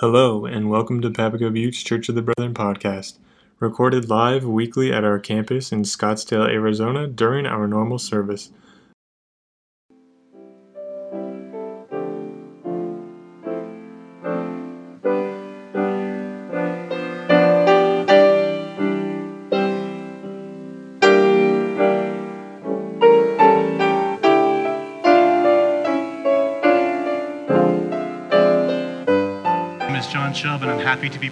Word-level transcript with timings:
Hello, 0.00 0.46
and 0.46 0.70
welcome 0.70 1.02
to 1.02 1.10
Papago 1.10 1.50
Buttes 1.50 1.84
Church 1.84 2.08
of 2.08 2.14
the 2.14 2.22
Brethren 2.22 2.54
podcast, 2.54 3.18
recorded 3.58 4.08
live 4.08 4.46
weekly 4.46 4.90
at 4.90 5.04
our 5.04 5.18
campus 5.18 5.72
in 5.72 5.82
Scottsdale, 5.82 6.48
Arizona 6.48 7.06
during 7.06 7.44
our 7.44 7.66
normal 7.66 7.98
service. 7.98 8.48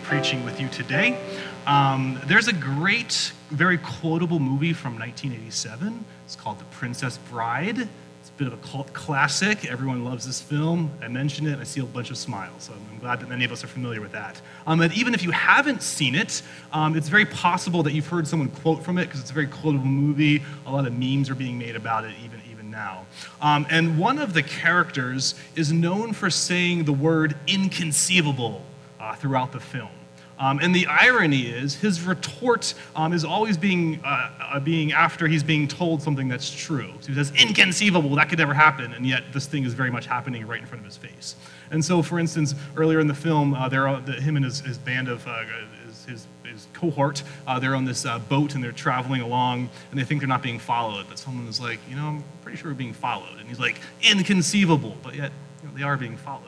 Preaching 0.09 0.43
with 0.43 0.59
you 0.59 0.67
today. 0.71 1.21
Um, 1.67 2.19
there's 2.25 2.49
a 2.49 2.53
great, 2.55 3.31
very 3.51 3.77
quotable 3.77 4.39
movie 4.39 4.73
from 4.73 4.99
1987. 4.99 6.03
It's 6.25 6.35
called 6.35 6.59
The 6.59 6.65
Princess 6.65 7.19
Bride. 7.31 7.81
It's 7.81 8.31
a 8.31 8.33
bit 8.39 8.47
of 8.47 8.55
a 8.55 8.57
cult 8.57 8.91
classic. 8.95 9.71
Everyone 9.71 10.07
loves 10.07 10.25
this 10.25 10.41
film. 10.41 10.91
I 11.03 11.09
mentioned 11.09 11.47
it, 11.47 11.53
and 11.53 11.61
I 11.61 11.65
see 11.65 11.83
a 11.83 11.85
bunch 11.85 12.11
of 12.11 12.17
smiles, 12.17 12.63
so 12.63 12.73
I'm 12.73 12.99
glad 13.01 13.21
that 13.21 13.29
many 13.29 13.45
of 13.45 13.53
us 13.53 13.63
are 13.63 13.67
familiar 13.67 14.01
with 14.01 14.13
that. 14.13 14.41
Um, 14.67 14.81
and 14.81 14.95
even 14.95 15.13
if 15.13 15.23
you 15.23 15.31
haven't 15.31 15.83
seen 15.83 16.15
it, 16.15 16.41
um, 16.73 16.97
it's 16.97 17.11
very 17.11 17.27
possible 17.27 17.83
that 17.83 17.93
you've 17.93 18.09
heard 18.09 18.27
someone 18.27 18.49
quote 18.49 18.83
from 18.83 18.97
it 18.97 19.05
because 19.05 19.21
it's 19.21 19.31
a 19.31 19.35
very 19.35 19.47
quotable 19.47 19.85
movie. 19.85 20.43
A 20.65 20.73
lot 20.73 20.87
of 20.87 20.99
memes 20.99 21.29
are 21.29 21.35
being 21.35 21.59
made 21.59 21.77
about 21.77 22.07
it, 22.07 22.15
even 22.25 22.41
even 22.51 22.71
now. 22.71 23.05
Um, 23.43 23.67
and 23.69 23.99
one 23.99 24.19
of 24.19 24.33
the 24.33 24.43
characters 24.43 25.35
is 25.55 25.71
known 25.71 26.15
for 26.15 26.31
saying 26.31 26.85
the 26.85 26.95
word 26.95 27.37
inconceivable 27.47 28.63
uh, 28.99 29.15
throughout 29.15 29.53
the 29.53 29.61
film. 29.61 29.91
Um, 30.39 30.61
and 30.61 30.75
the 30.75 30.87
irony 30.87 31.43
is, 31.43 31.75
his 31.75 32.03
retort 32.03 32.75
um, 32.95 33.13
is 33.13 33.25
always 33.25 33.57
being, 33.57 34.01
uh, 34.05 34.31
uh, 34.41 34.61
being 34.61 34.93
after 34.93 35.27
he's 35.27 35.43
being 35.43 35.67
told 35.67 36.01
something 36.01 36.29
that's 36.29 36.51
true. 36.51 36.93
So 37.01 37.09
he 37.09 37.15
says, 37.15 37.33
inconceivable, 37.33 38.15
that 38.17 38.29
could 38.29 38.39
never 38.39 38.55
happen, 38.55 38.93
and 38.93 39.05
yet 39.05 39.25
this 39.33 39.47
thing 39.47 39.65
is 39.65 39.75
very 39.75 39.91
much 39.91 40.07
happening 40.07 40.47
right 40.47 40.61
in 40.61 40.67
front 40.67 40.81
of 40.81 40.87
his 40.87 40.97
face. 40.97 41.35
And 41.71 41.85
so, 41.85 42.03
for 42.03 42.19
instance, 42.19 42.55
earlier 42.77 43.01
in 43.01 43.09
the 43.09 43.15
film, 43.15 43.53
uh, 43.55 43.69
there 43.69 43.89
are, 43.89 44.01
the, 44.01 44.13
him 44.13 44.37
and 44.37 44.45
his, 44.45 44.61
his 44.61 44.79
band 44.79 45.09
of, 45.09 45.27
uh, 45.27 45.43
his, 45.87 46.05
his, 46.05 46.27
his 46.45 46.67
cohort, 46.73 47.23
uh, 47.47 47.59
they're 47.59 47.75
on 47.75 47.85
this 47.85 48.07
uh, 48.07 48.19
boat 48.21 48.55
and 48.55 48.63
they're 48.63 48.73
traveling 48.73 49.21
along, 49.21 49.69
and 49.91 49.99
they 49.99 50.05
think 50.05 50.21
they're 50.21 50.29
not 50.29 50.43
being 50.43 50.59
followed. 50.61 51.07
But 51.09 51.19
someone 51.19 51.49
is 51.49 51.61
like, 51.61 51.81
you 51.91 51.97
know, 51.97 52.07
I'm 52.07 52.25
pretty 52.43 52.59
sure 52.59 52.71
we're 52.71 52.77
being 52.77 52.95
followed. 52.95 53.39
And 53.39 53.49
he's 53.49 53.61
like, 53.61 53.77
inconceivable, 54.03 54.97
but 55.03 55.15
yet 55.15 55.33
you 55.63 55.69
know, 55.69 55.75
they 55.77 55.83
are 55.83 55.97
being 55.97 56.17
followed. 56.17 56.45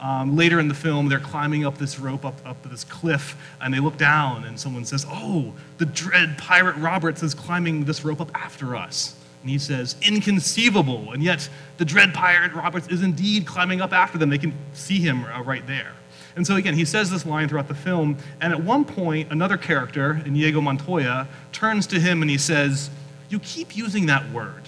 Um, 0.00 0.34
later 0.34 0.58
in 0.58 0.68
the 0.68 0.74
film, 0.74 1.08
they're 1.08 1.20
climbing 1.20 1.66
up 1.66 1.76
this 1.76 1.98
rope, 1.98 2.24
up, 2.24 2.34
up 2.46 2.56
this 2.70 2.84
cliff, 2.84 3.36
and 3.60 3.72
they 3.72 3.80
look 3.80 3.98
down, 3.98 4.44
and 4.44 4.58
someone 4.58 4.84
says, 4.84 5.04
Oh, 5.08 5.52
the 5.76 5.84
dread 5.84 6.38
pirate 6.38 6.76
Roberts 6.76 7.22
is 7.22 7.34
climbing 7.34 7.84
this 7.84 8.02
rope 8.02 8.20
up 8.20 8.30
after 8.34 8.74
us. 8.74 9.14
And 9.42 9.50
he 9.50 9.58
says, 9.58 9.96
Inconceivable. 10.00 11.12
And 11.12 11.22
yet, 11.22 11.48
the 11.76 11.84
dread 11.84 12.14
pirate 12.14 12.54
Roberts 12.54 12.88
is 12.88 13.02
indeed 13.02 13.46
climbing 13.46 13.82
up 13.82 13.92
after 13.92 14.16
them. 14.16 14.30
They 14.30 14.38
can 14.38 14.54
see 14.72 15.00
him 15.00 15.24
uh, 15.24 15.42
right 15.42 15.66
there. 15.66 15.92
And 16.36 16.46
so, 16.46 16.56
again, 16.56 16.74
he 16.74 16.86
says 16.86 17.10
this 17.10 17.26
line 17.26 17.48
throughout 17.48 17.68
the 17.68 17.74
film, 17.74 18.16
and 18.40 18.52
at 18.52 18.62
one 18.62 18.86
point, 18.86 19.30
another 19.30 19.58
character, 19.58 20.22
Inigo 20.24 20.62
Montoya, 20.62 21.28
turns 21.52 21.86
to 21.88 22.00
him 22.00 22.22
and 22.22 22.30
he 22.30 22.38
says, 22.38 22.88
You 23.28 23.38
keep 23.40 23.76
using 23.76 24.06
that 24.06 24.30
word. 24.30 24.62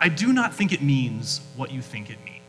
I 0.00 0.08
do 0.08 0.32
not 0.32 0.54
think 0.54 0.72
it 0.72 0.80
means 0.80 1.42
what 1.56 1.70
you 1.70 1.82
think 1.82 2.08
it 2.08 2.16
means. 2.24 2.39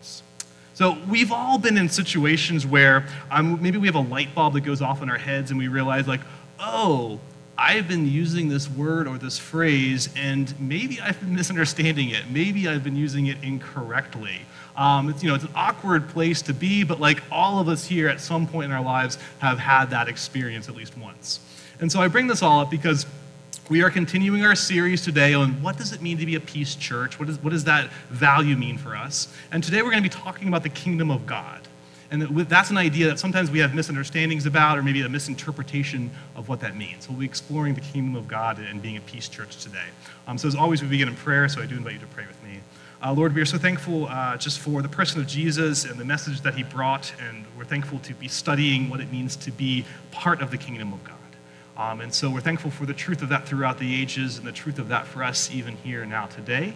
So 0.74 0.98
we've 1.10 1.32
all 1.32 1.58
been 1.58 1.78
in 1.78 1.90
situations 1.90 2.66
where 2.66 3.06
um, 3.30 3.62
maybe 3.62 3.78
we 3.78 3.88
have 3.88 3.96
a 3.96 4.00
light 4.00 4.34
bulb 4.34 4.54
that 4.54 4.62
goes 4.62 4.82
off 4.82 5.02
in 5.02 5.10
our 5.10 5.18
heads 5.18 5.52
and 5.52 5.60
we 5.60 5.68
realize, 5.68 6.08
like, 6.08 6.22
oh, 6.60 7.20
I've 7.58 7.88
been 7.88 8.08
using 8.08 8.50
this 8.50 8.70
word 8.70 9.08
or 9.08 9.18
this 9.18 9.38
phrase, 9.38 10.10
and 10.16 10.54
maybe 10.60 11.00
I've 11.00 11.20
been 11.20 11.36
misunderstanding 11.36 12.10
it. 12.10 12.30
Maybe 12.30 12.68
I've 12.68 12.84
been 12.84 12.96
using 12.96 13.28
it 13.28 13.38
incorrectly. 13.44 14.42
Um, 14.76 15.10
it's, 15.10 15.22
you 15.22 15.30
know, 15.30 15.36
it's 15.36 15.44
an 15.44 15.52
awkward 15.54 16.08
place 16.10 16.42
to 16.44 16.54
be, 16.54 16.84
but 16.84 17.00
like 17.00 17.22
all 17.30 17.60
of 17.60 17.68
us 17.68 17.86
here 17.86 18.08
at 18.08 18.22
some 18.22 18.48
point 18.48 18.66
in 18.66 18.72
our 18.72 18.84
lives 18.84 19.18
have 19.40 19.60
had 19.60 19.90
that 19.90 20.08
experience 20.08 20.70
at 20.70 20.76
least 20.76 20.98
once. 20.98 21.40
And 21.80 21.92
so 21.92 22.00
I 22.02 22.08
bring 22.08 22.28
this 22.28 22.42
all 22.42 22.62
up 22.62 22.72
because 22.72 23.06
we 23.72 23.82
are 23.84 23.90
continuing 23.90 24.44
our 24.44 24.56
series 24.56 25.02
today 25.02 25.34
on 25.34 25.62
what 25.62 25.78
does 25.78 25.94
it 25.94 26.02
mean 26.02 26.18
to 26.18 26.26
be 26.26 26.36
a 26.36 26.40
peace 26.42 26.76
church? 26.76 27.20
What, 27.20 27.30
is, 27.30 27.40
what 27.40 27.52
does 27.52 27.64
that 27.64 27.90
value 28.10 28.58
mean 28.58 28.78
for 28.78 28.96
us? 28.96 29.34
And 29.52 29.64
today 29.64 29.82
we're 29.82 29.92
going 29.92 30.04
to 30.04 30.10
be 30.10 30.14
talking 30.14 30.50
about 30.50 30.64
the 30.64 30.70
kingdom 30.70 31.10
of 31.10 31.26
God. 31.26 31.62
And 32.12 32.24
that's 32.50 32.70
an 32.70 32.78
idea 32.78 33.08
that 33.08 33.20
sometimes 33.20 33.50
we 33.50 33.60
have 33.60 33.74
misunderstandings 33.74 34.46
about, 34.46 34.78
or 34.78 34.84
maybe 34.84 35.02
a 35.04 35.08
misinterpretation 35.08 36.12
of 36.36 36.50
what 36.50 36.60
that 36.60 36.76
means. 36.76 37.08
We'll 37.08 37.20
be 37.20 37.26
exploring 37.26 37.74
the 37.74 37.80
kingdom 37.80 38.18
of 38.18 38.28
God 38.28 38.60
and 38.60 38.82
being 38.82 38.98
a 38.98 39.02
peace 39.02 39.30
church 39.30 39.64
today. 39.64 39.88
Um, 40.28 40.38
so 40.38 40.50
as 40.50 40.56
always, 40.56 40.82
we 40.82 40.90
begin 40.90 41.08
in 41.08 41.16
prayer, 41.16 41.48
so 41.48 41.62
I 41.62 41.66
do 41.66 41.78
invite 41.78 41.94
you 41.94 42.00
to 42.00 42.08
pray 42.08 42.28
with 42.28 42.44
me. 42.44 42.60
Uh, 43.02 43.14
Lord, 43.14 43.34
we 43.34 43.42
are 43.42 43.46
so 43.46 43.58
thankful 43.58 44.08
uh, 44.08 44.36
just 44.36 44.60
for 44.60 44.82
the 44.82 44.90
person 44.90 45.22
of 45.22 45.28
Jesus 45.28 45.86
and 45.86 45.98
the 45.98 46.04
message 46.04 46.42
that 46.42 46.54
he 46.54 46.64
brought, 46.64 47.14
and 47.26 47.46
we're 47.58 47.64
thankful 47.64 48.00
to 48.00 48.14
be 48.16 48.28
studying 48.28 48.90
what 48.90 49.00
it 49.00 49.10
means 49.10 49.38
to 49.38 49.52
be 49.52 49.86
part 50.12 50.42
of 50.42 50.52
the 50.52 50.58
kingdom 50.58 50.92
of 50.92 51.02
God. 51.06 51.16
Um, 51.78 52.02
and 52.02 52.14
so 52.14 52.30
we're 52.30 52.42
thankful 52.42 52.70
for 52.70 52.86
the 52.86 52.94
truth 52.94 53.22
of 53.22 53.30
that 53.30 53.48
throughout 53.48 53.80
the 53.80 54.02
ages 54.02 54.38
and 54.38 54.46
the 54.46 54.52
truth 54.52 54.78
of 54.78 54.90
that 54.90 55.08
for 55.08 55.24
us 55.24 55.50
even 55.52 55.78
here 55.78 56.06
now 56.06 56.26
today. 56.26 56.74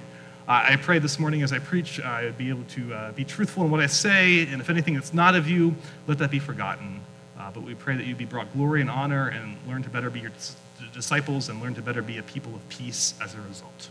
Uh, 0.48 0.64
I 0.70 0.76
pray 0.76 1.00
this 1.00 1.20
morning 1.20 1.42
as 1.42 1.52
I 1.52 1.60
preach, 1.60 2.00
uh, 2.00 2.04
I 2.04 2.30
be 2.32 2.50
able 2.50 2.64
to 2.66 2.94
uh, 2.94 3.12
be 3.12 3.26
truthful 3.26 3.64
in 3.64 3.72
what 3.72 3.82
I 3.82 3.88
say, 3.88 4.48
and 4.48 4.62
if 4.62 4.70
anything 4.70 4.94
that's 4.94 5.14
not 5.14 5.36
of 5.36 5.50
you, 5.50 5.76
let 6.08 6.20
that 6.20 6.30
be 6.30 6.40
forgotten. 6.40 7.02
Uh, 7.38 7.52
but 7.52 7.64
we 7.64 7.74
pray 7.74 7.98
that 7.98 8.06
you 8.06 8.16
be 8.16 8.26
brought 8.26 8.54
glory 8.54 8.82
and 8.82 8.90
honor 8.90 9.30
and 9.30 9.58
learn 9.68 9.84
to 9.84 9.90
better 9.90 10.10
be 10.10 10.20
your 10.20 10.30
dis- 10.30 10.56
disciples 10.94 11.50
and 11.50 11.62
learn 11.62 11.74
to 11.76 11.82
better 11.82 12.02
be 12.02 12.20
a 12.20 12.24
people 12.24 12.54
of 12.54 12.68
peace 12.70 13.16
as 13.22 13.34
a 13.34 13.42
result. 13.42 13.90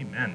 Amen. 0.00 0.34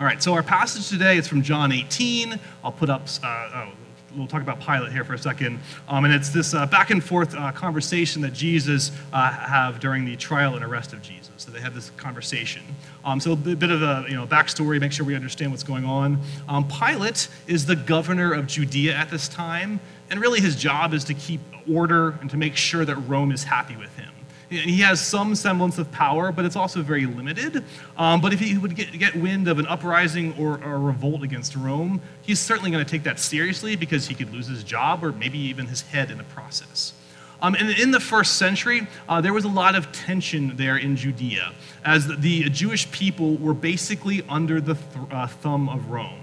All 0.00 0.06
right, 0.06 0.22
so 0.22 0.34
our 0.34 0.42
passage 0.42 0.88
today 0.88 1.16
is 1.16 1.28
from 1.28 1.42
John 1.42 1.70
18. 1.70 2.40
I'll 2.64 2.72
put 2.72 2.90
up, 2.90 3.06
uh, 3.22 3.50
oh, 3.54 3.72
we'll 4.16 4.26
talk 4.26 4.42
about 4.42 4.60
Pilate 4.60 4.92
here 4.92 5.04
for 5.04 5.14
a 5.14 5.18
second. 5.18 5.58
Um, 5.88 6.04
and 6.04 6.14
it's 6.14 6.30
this 6.30 6.54
uh, 6.54 6.66
back 6.66 6.90
and 6.90 7.02
forth 7.02 7.34
uh, 7.34 7.52
conversation 7.52 8.22
that 8.22 8.32
Jesus 8.32 8.92
uh, 9.12 9.30
have 9.30 9.80
during 9.80 10.04
the 10.04 10.16
trial 10.16 10.54
and 10.54 10.64
arrest 10.64 10.92
of 10.92 11.02
Jesus. 11.02 11.30
So 11.38 11.50
they 11.50 11.60
have 11.60 11.74
this 11.74 11.90
conversation. 11.90 12.62
Um, 13.04 13.20
so 13.20 13.32
a 13.32 13.36
bit 13.36 13.70
of 13.70 13.82
a 13.82 14.04
you 14.08 14.14
know 14.14 14.26
backstory, 14.26 14.80
make 14.80 14.92
sure 14.92 15.06
we 15.06 15.14
understand 15.14 15.50
what's 15.50 15.62
going 15.62 15.84
on. 15.84 16.20
Um, 16.48 16.66
Pilate 16.68 17.28
is 17.46 17.66
the 17.66 17.76
governor 17.76 18.32
of 18.32 18.46
Judea 18.46 18.94
at 18.94 19.10
this 19.10 19.28
time, 19.28 19.80
and 20.10 20.20
really 20.20 20.40
his 20.40 20.56
job 20.56 20.94
is 20.94 21.04
to 21.04 21.14
keep 21.14 21.40
order 21.70 22.18
and 22.20 22.30
to 22.30 22.36
make 22.36 22.56
sure 22.56 22.84
that 22.84 22.96
Rome 22.96 23.32
is 23.32 23.44
happy 23.44 23.76
with 23.76 23.94
him. 23.96 24.10
He 24.48 24.80
has 24.82 25.04
some 25.04 25.34
semblance 25.34 25.78
of 25.78 25.90
power, 25.90 26.30
but 26.30 26.44
it's 26.44 26.54
also 26.54 26.80
very 26.80 27.04
limited. 27.04 27.64
Um, 27.96 28.20
but 28.20 28.32
if 28.32 28.38
he 28.38 28.56
would 28.56 28.76
get, 28.76 28.96
get 28.96 29.16
wind 29.16 29.48
of 29.48 29.58
an 29.58 29.66
uprising 29.66 30.34
or, 30.38 30.62
or 30.62 30.74
a 30.74 30.78
revolt 30.78 31.24
against 31.24 31.56
Rome, 31.56 32.00
he's 32.22 32.38
certainly 32.38 32.70
going 32.70 32.84
to 32.84 32.90
take 32.90 33.02
that 33.04 33.18
seriously 33.18 33.74
because 33.74 34.06
he 34.06 34.14
could 34.14 34.32
lose 34.32 34.46
his 34.46 34.62
job 34.62 35.02
or 35.02 35.10
maybe 35.12 35.38
even 35.38 35.66
his 35.66 35.80
head 35.80 36.12
in 36.12 36.18
the 36.18 36.24
process. 36.24 36.92
Um, 37.42 37.54
and 37.54 37.70
in 37.70 37.90
the 37.90 38.00
first 38.00 38.36
century, 38.36 38.86
uh, 39.08 39.20
there 39.20 39.32
was 39.32 39.44
a 39.44 39.48
lot 39.48 39.74
of 39.74 39.90
tension 39.92 40.56
there 40.56 40.76
in 40.76 40.96
Judea, 40.96 41.52
as 41.84 42.06
the 42.06 42.44
Jewish 42.48 42.90
people 42.92 43.36
were 43.36 43.52
basically 43.52 44.22
under 44.28 44.60
the 44.60 44.74
th- 44.74 44.86
uh, 45.10 45.26
thumb 45.26 45.68
of 45.68 45.90
Rome. 45.90 46.22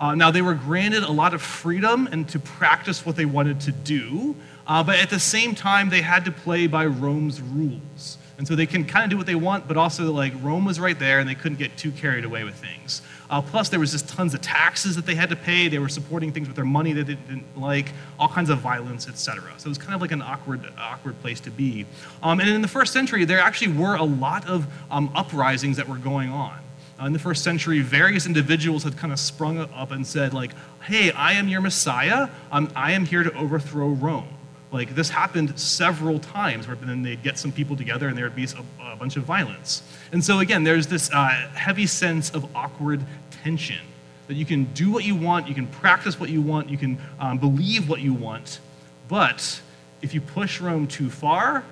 Uh, 0.00 0.14
now, 0.14 0.30
they 0.30 0.40
were 0.40 0.54
granted 0.54 1.02
a 1.02 1.12
lot 1.12 1.34
of 1.34 1.42
freedom 1.42 2.08
and 2.10 2.26
to 2.30 2.38
practice 2.38 3.04
what 3.04 3.16
they 3.16 3.26
wanted 3.26 3.60
to 3.60 3.70
do, 3.70 4.34
uh, 4.70 4.84
but 4.84 5.00
at 5.00 5.10
the 5.10 5.18
same 5.18 5.52
time, 5.52 5.90
they 5.90 6.00
had 6.00 6.24
to 6.24 6.30
play 6.30 6.68
by 6.68 6.86
Rome's 6.86 7.42
rules. 7.42 8.18
And 8.38 8.46
so 8.46 8.54
they 8.54 8.66
can 8.66 8.84
kind 8.84 9.02
of 9.02 9.10
do 9.10 9.16
what 9.16 9.26
they 9.26 9.34
want, 9.34 9.66
but 9.66 9.76
also, 9.76 10.12
like, 10.12 10.32
Rome 10.40 10.64
was 10.64 10.78
right 10.78 10.96
there 10.96 11.18
and 11.18 11.28
they 11.28 11.34
couldn't 11.34 11.58
get 11.58 11.76
too 11.76 11.90
carried 11.90 12.24
away 12.24 12.44
with 12.44 12.54
things. 12.54 13.02
Uh, 13.28 13.42
plus, 13.42 13.68
there 13.68 13.80
was 13.80 13.90
just 13.90 14.08
tons 14.08 14.32
of 14.32 14.42
taxes 14.42 14.94
that 14.94 15.06
they 15.06 15.16
had 15.16 15.28
to 15.30 15.34
pay. 15.34 15.66
They 15.66 15.80
were 15.80 15.88
supporting 15.88 16.30
things 16.30 16.46
with 16.46 16.54
their 16.54 16.64
money 16.64 16.92
that 16.92 17.08
they 17.08 17.16
didn't 17.16 17.58
like, 17.58 17.90
all 18.16 18.28
kinds 18.28 18.48
of 18.48 18.60
violence, 18.60 19.08
etc. 19.08 19.42
So 19.56 19.66
it 19.66 19.70
was 19.70 19.78
kind 19.78 19.92
of 19.92 20.00
like 20.00 20.12
an 20.12 20.22
awkward, 20.22 20.72
awkward 20.78 21.20
place 21.20 21.40
to 21.40 21.50
be. 21.50 21.84
Um, 22.22 22.38
and 22.38 22.48
in 22.48 22.62
the 22.62 22.68
first 22.68 22.92
century, 22.92 23.24
there 23.24 23.40
actually 23.40 23.72
were 23.72 23.96
a 23.96 24.04
lot 24.04 24.48
of 24.48 24.68
um, 24.88 25.10
uprisings 25.16 25.78
that 25.78 25.88
were 25.88 25.98
going 25.98 26.30
on. 26.30 26.60
Uh, 27.00 27.06
in 27.06 27.12
the 27.12 27.18
first 27.18 27.42
century, 27.42 27.80
various 27.80 28.24
individuals 28.24 28.84
had 28.84 28.96
kind 28.96 29.12
of 29.12 29.18
sprung 29.18 29.58
up 29.58 29.90
and 29.90 30.06
said, 30.06 30.32
like, 30.32 30.52
hey, 30.84 31.10
I 31.10 31.32
am 31.32 31.48
your 31.48 31.60
Messiah. 31.60 32.28
Um, 32.52 32.70
I 32.76 32.92
am 32.92 33.04
here 33.04 33.24
to 33.24 33.32
overthrow 33.34 33.88
Rome. 33.88 34.28
Like 34.72 34.94
this 34.94 35.10
happened 35.10 35.58
several 35.58 36.20
times 36.20 36.68
where 36.68 36.76
then 36.76 37.02
they'd 37.02 37.22
get 37.22 37.38
some 37.38 37.50
people 37.50 37.76
together 37.76 38.08
and 38.08 38.16
there 38.16 38.24
would 38.24 38.36
be 38.36 38.44
a, 38.44 38.92
a 38.92 38.96
bunch 38.96 39.16
of 39.16 39.24
violence. 39.24 39.82
And 40.12 40.24
so 40.24 40.38
again, 40.38 40.62
there's 40.62 40.86
this 40.86 41.10
uh, 41.12 41.28
heavy 41.54 41.86
sense 41.86 42.30
of 42.30 42.54
awkward 42.54 43.00
tension 43.42 43.80
that 44.28 44.34
you 44.34 44.46
can 44.46 44.64
do 44.74 44.92
what 44.92 45.02
you 45.02 45.16
want, 45.16 45.48
you 45.48 45.54
can 45.56 45.66
practice 45.66 46.20
what 46.20 46.30
you 46.30 46.40
want, 46.40 46.68
you 46.68 46.78
can 46.78 46.98
um, 47.18 47.38
believe 47.38 47.88
what 47.88 48.00
you 48.00 48.14
want, 48.14 48.60
but 49.08 49.60
if 50.02 50.14
you 50.14 50.20
push 50.20 50.60
Rome 50.60 50.86
too 50.86 51.10
far, 51.10 51.64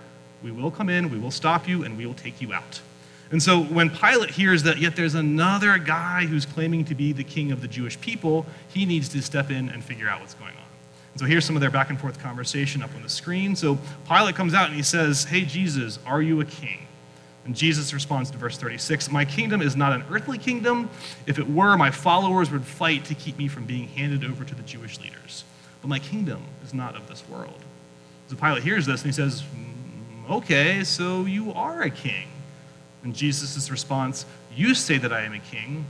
we 0.43 0.51
will 0.51 0.73
come 0.73 0.89
in, 0.89 1.09
we 1.09 1.19
will 1.19 1.31
stop 1.31 1.69
you, 1.69 1.85
and 1.85 1.97
we 1.97 2.05
will 2.05 2.15
take 2.15 2.41
you 2.41 2.53
out. 2.53 2.81
And 3.31 3.43
so 3.43 3.63
when 3.63 3.91
Pilate 3.91 4.31
hears 4.31 4.63
that 4.65 4.79
yet 4.79 4.97
there's 4.97 5.15
another 5.15 5.79
guy 5.79 6.27
who's 6.27 6.47
claiming 6.47 6.85
to 6.87 6.95
be 6.95 7.13
the 7.13 7.25
king 7.25 7.53
of 7.53 7.61
the 7.61 7.69
Jewish 7.69 8.01
people, 8.01 8.47
he 8.69 8.87
needs 8.87 9.09
to 9.11 9.23
step 9.23 9.51
in 9.51 9.69
and 9.69 9.85
figure 9.85 10.09
out 10.09 10.21
what's 10.21 10.35
going 10.35 10.55
on. 10.57 10.65
So 11.17 11.25
here's 11.25 11.45
some 11.45 11.57
of 11.57 11.61
their 11.61 11.71
back 11.71 11.91
and 11.91 12.01
forth 12.01 12.21
conversation 12.21 12.83
up 12.83 12.95
on 12.95 13.03
the 13.03 13.09
screen. 13.09 13.57
So 13.57 13.79
Pilate 14.09 14.37
comes 14.37 14.55
out 14.55 14.69
and 14.69 14.77
he 14.77 14.83
says, 14.83 15.25
Hey, 15.25 15.43
Jesus, 15.43 15.99
are 16.07 16.23
you 16.23 16.41
a 16.41 16.45
king? 16.45 16.87
And 17.45 17.57
Jesus 17.57 17.93
responds 17.95 18.31
to 18.31 18.39
verse 18.39 18.59
36 18.59 19.11
My 19.11 19.25
kingdom 19.25 19.63
is 19.63 19.75
not 19.75 19.93
an 19.93 20.05
earthly 20.11 20.39
kingdom. 20.39 20.91
If 21.27 21.39
it 21.39 21.49
were, 21.49 21.77
my 21.77 21.91
followers 21.91 22.51
would 22.51 22.65
fight 22.65 23.05
to 23.07 23.15
keep 23.15 23.39
me 23.39 23.49
from 23.49 23.65
being 23.65 23.89
handed 23.89 24.23
over 24.23 24.45
to 24.45 24.55
the 24.55 24.63
Jewish 24.63 25.01
leaders. 25.01 25.45
But 25.81 25.89
my 25.89 25.99
kingdom 25.99 26.43
is 26.65 26.75
not 26.75 26.95
of 26.95 27.09
this 27.09 27.27
world. 27.29 27.59
So 28.29 28.37
Pilate 28.37 28.63
hears 28.63 28.87
this 28.87 29.03
and 29.03 29.11
he 29.11 29.15
says, 29.15 29.43
"Mm, 29.43 30.31
Okay, 30.31 30.85
so 30.85 31.25
you 31.25 31.55
are 31.55 31.81
a 31.81 31.91
king. 31.91 32.27
And 33.03 33.17
Jesus' 33.17 33.71
response, 33.71 34.27
You 34.55 34.75
say 34.75 34.99
that 34.99 35.13
I 35.13 35.23
am 35.23 35.33
a 35.33 35.39
king. 35.39 35.87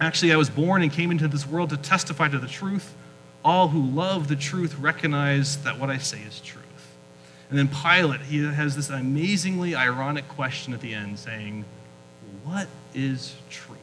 Actually, 0.00 0.32
I 0.32 0.36
was 0.36 0.50
born 0.50 0.82
and 0.82 0.92
came 0.92 1.12
into 1.12 1.28
this 1.28 1.46
world 1.46 1.70
to 1.70 1.76
testify 1.76 2.26
to 2.28 2.38
the 2.38 2.48
truth. 2.48 2.94
All 3.44 3.68
who 3.68 3.82
love 3.82 4.28
the 4.28 4.36
truth 4.36 4.78
recognize 4.78 5.62
that 5.64 5.78
what 5.78 5.90
I 5.90 5.98
say 5.98 6.20
is 6.20 6.40
truth. 6.40 6.64
And 7.50 7.58
then 7.58 7.68
Pilate, 7.68 8.20
he 8.22 8.44
has 8.44 8.76
this 8.76 8.90
amazingly 8.90 9.74
ironic 9.74 10.28
question 10.28 10.74
at 10.74 10.80
the 10.80 10.92
end 10.94 11.18
saying, 11.18 11.64
What 12.44 12.68
is 12.94 13.34
truth? 13.48 13.78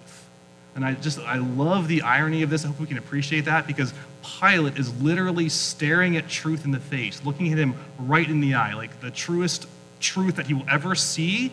And 0.75 0.85
I 0.85 0.93
just, 0.93 1.19
I 1.19 1.37
love 1.37 1.87
the 1.87 2.01
irony 2.01 2.43
of 2.43 2.49
this. 2.49 2.63
I 2.63 2.67
hope 2.67 2.79
we 2.79 2.85
can 2.85 2.97
appreciate 2.97 3.45
that 3.45 3.65
because 3.65 3.93
Pilate 4.39 4.77
is 4.77 4.93
literally 5.01 5.49
staring 5.49 6.17
at 6.17 6.27
truth 6.27 6.65
in 6.65 6.71
the 6.71 6.79
face, 6.79 7.23
looking 7.23 7.51
at 7.51 7.57
him 7.57 7.75
right 7.97 8.27
in 8.29 8.41
the 8.41 8.55
eye, 8.55 8.73
like 8.73 8.99
the 8.99 9.09
truest 9.09 9.67
truth 9.99 10.35
that 10.35 10.47
he 10.47 10.53
will 10.53 10.65
ever 10.69 10.93
see. 10.93 11.47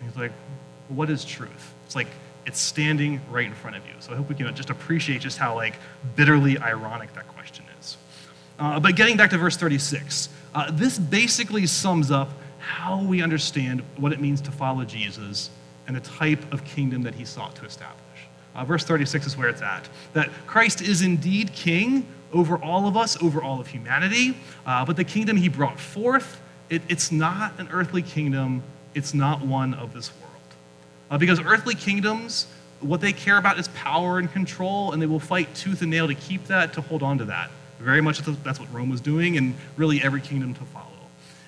And 0.00 0.10
he's 0.10 0.16
like, 0.18 0.32
What 0.88 1.08
is 1.08 1.24
truth? 1.24 1.72
It's 1.86 1.96
like, 1.96 2.08
it's 2.46 2.60
standing 2.60 3.20
right 3.30 3.46
in 3.46 3.54
front 3.54 3.76
of 3.76 3.84
you. 3.86 3.92
So 3.98 4.12
I 4.12 4.16
hope 4.16 4.28
we 4.28 4.34
can 4.34 4.54
just 4.54 4.70
appreciate 4.70 5.20
just 5.20 5.36
how 5.36 5.54
like 5.54 5.74
bitterly 6.14 6.58
ironic 6.58 7.12
that 7.14 7.28
question 7.28 7.64
is. 7.78 7.96
Uh, 8.58 8.80
but 8.80 8.96
getting 8.96 9.16
back 9.16 9.30
to 9.30 9.38
verse 9.38 9.56
36, 9.56 10.28
uh, 10.54 10.70
this 10.70 10.98
basically 10.98 11.66
sums 11.66 12.10
up 12.10 12.30
how 12.58 13.02
we 13.02 13.22
understand 13.22 13.82
what 13.96 14.12
it 14.12 14.20
means 14.20 14.40
to 14.40 14.50
follow 14.50 14.84
Jesus 14.84 15.50
and 15.86 15.94
the 15.94 16.00
type 16.00 16.52
of 16.52 16.64
kingdom 16.64 17.02
that 17.02 17.14
he 17.14 17.24
sought 17.24 17.54
to 17.56 17.64
establish. 17.64 18.00
Uh, 18.54 18.64
verse 18.64 18.84
36 18.84 19.26
is 19.26 19.36
where 19.36 19.48
it's 19.48 19.62
at. 19.62 19.88
That 20.14 20.30
Christ 20.46 20.80
is 20.80 21.02
indeed 21.02 21.52
king 21.52 22.06
over 22.32 22.56
all 22.56 22.88
of 22.88 22.96
us, 22.96 23.20
over 23.22 23.42
all 23.42 23.60
of 23.60 23.66
humanity, 23.66 24.36
uh, 24.64 24.84
but 24.84 24.96
the 24.96 25.04
kingdom 25.04 25.36
he 25.36 25.48
brought 25.48 25.78
forth, 25.78 26.40
it, 26.70 26.82
it's 26.88 27.12
not 27.12 27.58
an 27.58 27.68
earthly 27.70 28.02
kingdom, 28.02 28.62
it's 28.94 29.14
not 29.14 29.42
one 29.42 29.74
of 29.74 29.92
this 29.92 30.10
world. 30.20 30.35
Uh, 31.10 31.18
because 31.18 31.40
earthly 31.40 31.74
kingdoms, 31.74 32.46
what 32.80 33.00
they 33.00 33.12
care 33.12 33.38
about 33.38 33.58
is 33.58 33.68
power 33.68 34.18
and 34.18 34.30
control, 34.32 34.92
and 34.92 35.00
they 35.00 35.06
will 35.06 35.20
fight 35.20 35.54
tooth 35.54 35.82
and 35.82 35.90
nail 35.90 36.08
to 36.08 36.14
keep 36.14 36.46
that, 36.46 36.72
to 36.74 36.80
hold 36.80 37.02
on 37.02 37.18
to 37.18 37.24
that. 37.26 37.50
Very 37.78 38.00
much 38.00 38.18
that's 38.18 38.58
what 38.58 38.72
Rome 38.72 38.90
was 38.90 39.00
doing, 39.00 39.36
and 39.36 39.54
really 39.76 40.02
every 40.02 40.20
kingdom 40.20 40.54
to 40.54 40.64
follow. 40.64 40.86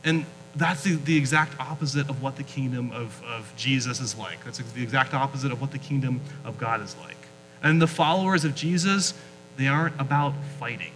And 0.05 0.25
that's 0.57 0.83
the, 0.83 0.95
the 0.97 1.17
exact 1.17 1.59
opposite 1.61 2.09
of 2.09 2.23
what 2.23 2.37
the 2.37 2.43
kingdom 2.43 2.91
of, 2.93 3.23
of 3.25 3.53
Jesus 3.57 4.01
is 4.01 4.17
like. 4.17 4.45
That's 4.45 4.59
the 4.59 4.83
exact 4.83 5.15
opposite 5.15 5.53
of 5.53 5.61
what 5.61 5.73
the 5.73 5.79
kingdom 5.79 6.21
of 6.45 6.59
God 6.59 6.83
is 6.83 6.97
like. 7.03 7.17
And 7.63 7.81
the 7.81 7.87
followers 7.87 8.45
of 8.45 8.55
Jesus, 8.55 9.15
they 9.57 9.67
aren't 9.67 10.01
about 10.01 10.35
fighting. 10.59 10.93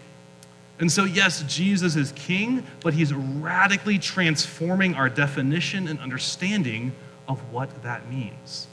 And 0.79 0.91
so, 0.91 1.05
yes, 1.05 1.43
Jesus 1.47 1.97
is 1.97 2.13
king, 2.13 2.67
but 2.83 2.95
he's 2.95 3.13
radically 3.13 3.99
transforming 3.99 4.95
our 4.95 5.09
definition 5.09 5.87
and 5.87 6.01
understanding 6.01 6.93
of 7.33 7.53
what 7.53 7.83
that 7.83 8.09
means. 8.09 8.67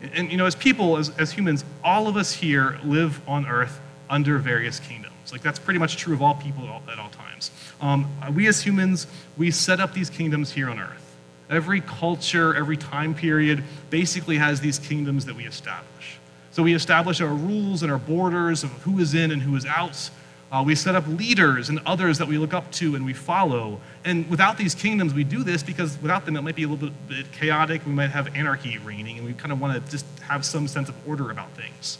And, 0.00 0.12
and, 0.14 0.30
you 0.32 0.36
know, 0.36 0.46
as 0.46 0.54
people, 0.54 0.96
as, 0.96 1.10
as 1.18 1.32
humans, 1.32 1.64
all 1.82 2.06
of 2.06 2.16
us 2.16 2.32
here 2.32 2.78
live 2.84 3.20
on 3.28 3.46
earth 3.46 3.80
under 4.08 4.38
various 4.38 4.78
kingdoms. 4.78 5.32
Like, 5.32 5.42
that's 5.42 5.58
pretty 5.58 5.80
much 5.80 5.96
true 5.96 6.14
of 6.14 6.22
all 6.22 6.34
people 6.34 6.64
at 6.64 6.70
all, 6.70 6.82
at 6.90 6.98
all 6.98 7.10
times. 7.10 7.50
Um, 7.80 8.08
we 8.34 8.46
as 8.46 8.62
humans, 8.62 9.06
we 9.36 9.50
set 9.50 9.80
up 9.80 9.92
these 9.92 10.10
kingdoms 10.10 10.52
here 10.52 10.70
on 10.70 10.78
earth. 10.78 11.16
Every 11.50 11.80
culture, 11.80 12.54
every 12.54 12.76
time 12.76 13.14
period 13.14 13.62
basically 13.90 14.36
has 14.38 14.60
these 14.60 14.78
kingdoms 14.78 15.24
that 15.26 15.36
we 15.36 15.46
establish. 15.46 16.18
So 16.50 16.62
we 16.62 16.74
establish 16.74 17.20
our 17.20 17.34
rules 17.34 17.82
and 17.82 17.92
our 17.92 17.98
borders 17.98 18.64
of 18.64 18.70
who 18.82 18.98
is 18.98 19.14
in 19.14 19.30
and 19.30 19.42
who 19.42 19.56
is 19.56 19.66
out. 19.66 20.10
Uh, 20.50 20.62
we 20.64 20.74
set 20.74 20.94
up 20.94 21.06
leaders 21.08 21.68
and 21.68 21.80
others 21.86 22.18
that 22.18 22.28
we 22.28 22.38
look 22.38 22.54
up 22.54 22.70
to 22.70 22.94
and 22.94 23.04
we 23.04 23.12
follow. 23.12 23.80
And 24.04 24.28
without 24.30 24.56
these 24.56 24.74
kingdoms, 24.74 25.12
we 25.12 25.24
do 25.24 25.42
this 25.42 25.62
because 25.62 26.00
without 26.00 26.24
them, 26.24 26.36
it 26.36 26.42
might 26.42 26.54
be 26.54 26.62
a 26.62 26.68
little 26.68 26.88
bit, 26.88 27.08
bit 27.08 27.32
chaotic. 27.32 27.84
We 27.84 27.92
might 27.92 28.10
have 28.10 28.34
anarchy 28.36 28.78
reigning, 28.78 29.18
and 29.18 29.26
we 29.26 29.32
kind 29.32 29.52
of 29.52 29.60
want 29.60 29.84
to 29.84 29.90
just 29.90 30.06
have 30.20 30.44
some 30.44 30.68
sense 30.68 30.88
of 30.88 30.94
order 31.08 31.30
about 31.30 31.50
things. 31.52 31.98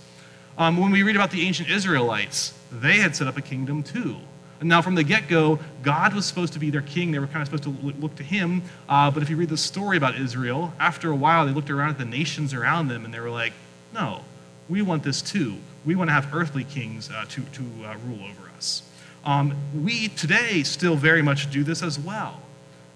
Um, 0.59 0.77
when 0.77 0.91
we 0.91 1.03
read 1.03 1.17
about 1.17 1.33
the 1.33 1.43
ancient 1.43 1.69
Israelites, 1.69 2.55
they 2.71 2.99
had 2.99 3.17
set 3.17 3.27
up 3.27 3.37
a 3.37 3.43
kingdom 3.43 3.83
too. 3.83 4.17
And 4.61 4.69
now, 4.69 4.81
from 4.81 4.95
the 4.95 5.03
get 5.03 5.29
go, 5.29 5.59
God 5.83 6.15
was 6.15 6.25
supposed 6.25 6.55
to 6.55 6.59
be 6.59 6.71
their 6.71 6.83
king. 6.83 7.13
They 7.13 7.19
were 7.19 7.27
kind 7.27 7.43
of 7.43 7.49
supposed 7.49 7.65
to 7.65 7.91
look 8.01 8.15
to 8.17 8.23
him. 8.23 8.63
Uh, 8.89 9.11
but 9.11 9.23
if 9.23 9.29
you 9.29 9.37
read 9.37 9.51
the 9.51 9.57
story 9.57 9.99
about 9.99 10.17
Israel, 10.17 10.73
after 10.79 11.11
a 11.11 11.17
while, 11.17 11.45
they 11.45 11.53
looked 11.53 11.69
around 11.69 11.91
at 11.91 11.99
the 11.99 12.07
nations 12.07 12.55
around 12.55 12.89
them 12.89 13.05
and 13.05 13.13
they 13.13 13.21
were 13.21 13.31
like, 13.31 13.53
no, 13.93 14.23
we 14.69 14.81
want 14.81 15.03
this 15.03 15.21
too. 15.21 15.57
We 15.87 15.95
want 15.95 16.11
to 16.11 16.15
have 16.15 16.35
earthly 16.35 16.65
kings 16.65 17.09
uh, 17.11 17.25
to, 17.31 17.43
to 17.43 17.63
uh, 17.85 17.95
rule 18.07 18.25
over 18.29 18.51
us. 18.57 18.83
Um, 19.25 19.55
we 19.75 20.09
today 20.09 20.63
still 20.63 20.97
very 20.97 21.23
much 21.23 21.51
do 21.51 21.65
this 21.65 21.83
as 21.83 21.99
well. 21.99 22.43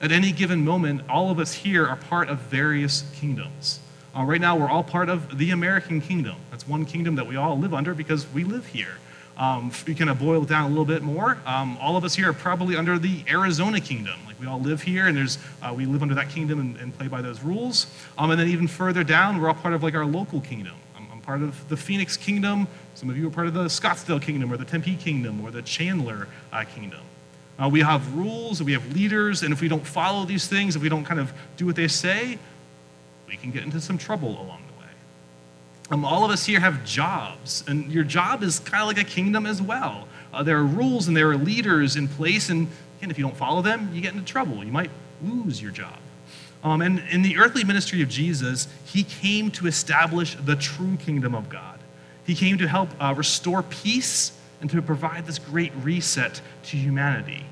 At 0.03 0.13
any 0.13 0.33
given 0.33 0.65
moment, 0.65 1.03
all 1.09 1.31
of 1.31 1.39
us 1.39 1.53
here 1.53 1.87
are 1.87 1.97
part 1.97 2.29
of 2.29 2.41
various 2.41 3.05
kingdoms. 3.15 3.81
Uh, 4.17 4.25
right 4.25 4.41
now, 4.41 4.57
we're 4.57 4.69
all 4.69 4.83
part 4.83 5.09
of 5.09 5.39
the 5.39 5.51
American 5.51 6.01
kingdom. 6.01 6.37
That's 6.51 6.67
one 6.67 6.85
kingdom 6.85 7.15
that 7.15 7.27
we 7.27 7.37
all 7.37 7.59
live 7.59 7.73
under 7.73 7.95
because 7.95 8.27
we 8.33 8.45
live 8.45 8.67
here. 8.67 8.97
Um, 9.37 9.69
if 9.69 9.87
we 9.87 9.95
kind 9.95 10.11
of 10.11 10.19
boil 10.19 10.43
it 10.43 10.49
down 10.49 10.65
a 10.65 10.69
little 10.69 10.85
bit 10.85 11.03
more, 11.03 11.39
um, 11.47 11.79
all 11.81 11.97
of 11.97 12.05
us 12.05 12.15
here 12.15 12.29
are 12.29 12.35
probably 12.35 12.77
under 12.77 12.99
the 12.99 13.25
Arizona 13.29 13.81
kingdom. 13.81 14.19
Like 14.27 14.39
we 14.41 14.47
all 14.47 14.61
live 14.61 14.83
here, 14.83 15.07
and 15.07 15.17
there's 15.17 15.39
uh, 15.63 15.73
we 15.75 15.87
live 15.87 16.03
under 16.03 16.15
that 16.15 16.29
kingdom 16.29 16.61
and, 16.61 16.77
and 16.77 16.97
play 16.97 17.09
by 17.09 17.23
those 17.23 17.43
rules. 17.43 17.87
Um, 18.19 18.31
and 18.31 18.41
then 18.41 18.49
even 18.49 18.69
further 18.69 19.05
down, 19.05 19.41
we're 19.41 19.49
all 19.49 19.55
part 19.55 19.75
of 19.75 19.83
like 19.83 19.95
our 19.95 20.05
local 20.05 20.41
kingdom. 20.41 20.75
I'm, 20.97 21.09
I'm 21.11 21.21
part 21.21 21.43
of 21.43 21.69
the 21.69 21.77
Phoenix 21.77 22.17
kingdom. 22.17 22.69
Some 23.01 23.09
of 23.09 23.17
you 23.17 23.29
are 23.29 23.31
part 23.31 23.47
of 23.47 23.55
the 23.55 23.65
Scottsdale 23.65 24.21
kingdom, 24.21 24.53
or 24.53 24.59
the 24.59 24.65
Tempe 24.67 24.95
kingdom, 24.95 25.41
or 25.41 25.51
the 25.51 25.63
Chandler 25.63 26.29
uh, 26.53 26.65
kingdom. 26.65 27.01
Uh, 27.59 27.67
we 27.67 27.81
have 27.81 28.15
rules, 28.15 28.63
we 28.63 28.73
have 28.73 28.93
leaders, 28.93 29.43
and 29.43 29.55
if 29.55 29.63
we 29.63 29.69
don't 29.69 29.87
follow 29.87 30.27
these 30.27 30.47
things, 30.47 30.77
if 30.77 30.83
we 30.83 30.91
don't 30.91 31.07
kind 31.07 31.19
of 31.19 31.33
do 31.57 31.65
what 31.65 31.77
they 31.77 31.89
say, 31.89 32.39
we 33.27 33.39
can 33.39 33.53
get 33.53 33.63
into 33.63 33.81
some 33.81 33.97
trouble 33.97 34.33
along 34.33 34.61
the 34.67 34.83
way. 34.83 34.91
Um, 35.91 36.05
all 36.05 36.27
of 36.27 36.31
us 36.31 36.45
here 36.45 36.61
have 36.61 36.85
jobs, 36.85 37.65
and 37.67 37.91
your 37.91 38.05
job 38.05 38.43
is 38.43 38.59
kind 38.59 38.83
of 38.83 38.89
like 38.89 38.99
a 38.99 39.11
kingdom 39.11 39.47
as 39.47 39.63
well. 39.63 40.07
Uh, 40.31 40.43
there 40.43 40.59
are 40.59 40.65
rules 40.67 41.09
and 41.09 41.17
there 41.17 41.31
are 41.31 41.39
leaders 41.39 41.97
in 41.97 42.07
place, 42.07 42.51
and 42.51 42.69
again, 42.99 43.11
if 43.11 43.17
you 43.17 43.25
don't 43.25 43.35
follow 43.37 43.63
them, 43.63 43.89
you 43.95 44.03
get 44.03 44.13
into 44.13 44.27
trouble. 44.27 44.63
You 44.63 44.73
might 44.73 44.91
lose 45.25 45.63
your 45.63 45.71
job. 45.71 45.97
Um, 46.63 46.83
and 46.83 47.03
in 47.11 47.23
the 47.23 47.39
earthly 47.39 47.65
ministry 47.65 48.03
of 48.03 48.11
Jesus, 48.11 48.69
he 48.85 49.05
came 49.05 49.51
to 49.53 49.67
establish 49.67 50.35
the 50.35 50.55
true 50.55 50.99
kingdom 50.99 51.35
of 51.35 51.49
God. 51.49 51.80
He 52.31 52.37
came 52.37 52.59
to 52.59 52.69
help 52.69 52.91
uh, 53.01 53.13
restore 53.17 53.65
peace 53.65 54.31
and 54.61 54.71
to 54.71 54.81
provide 54.81 55.27
this 55.27 55.41
great 55.41 55.73
reset 55.83 56.41
to 56.67 56.77
humanity. 56.77 57.45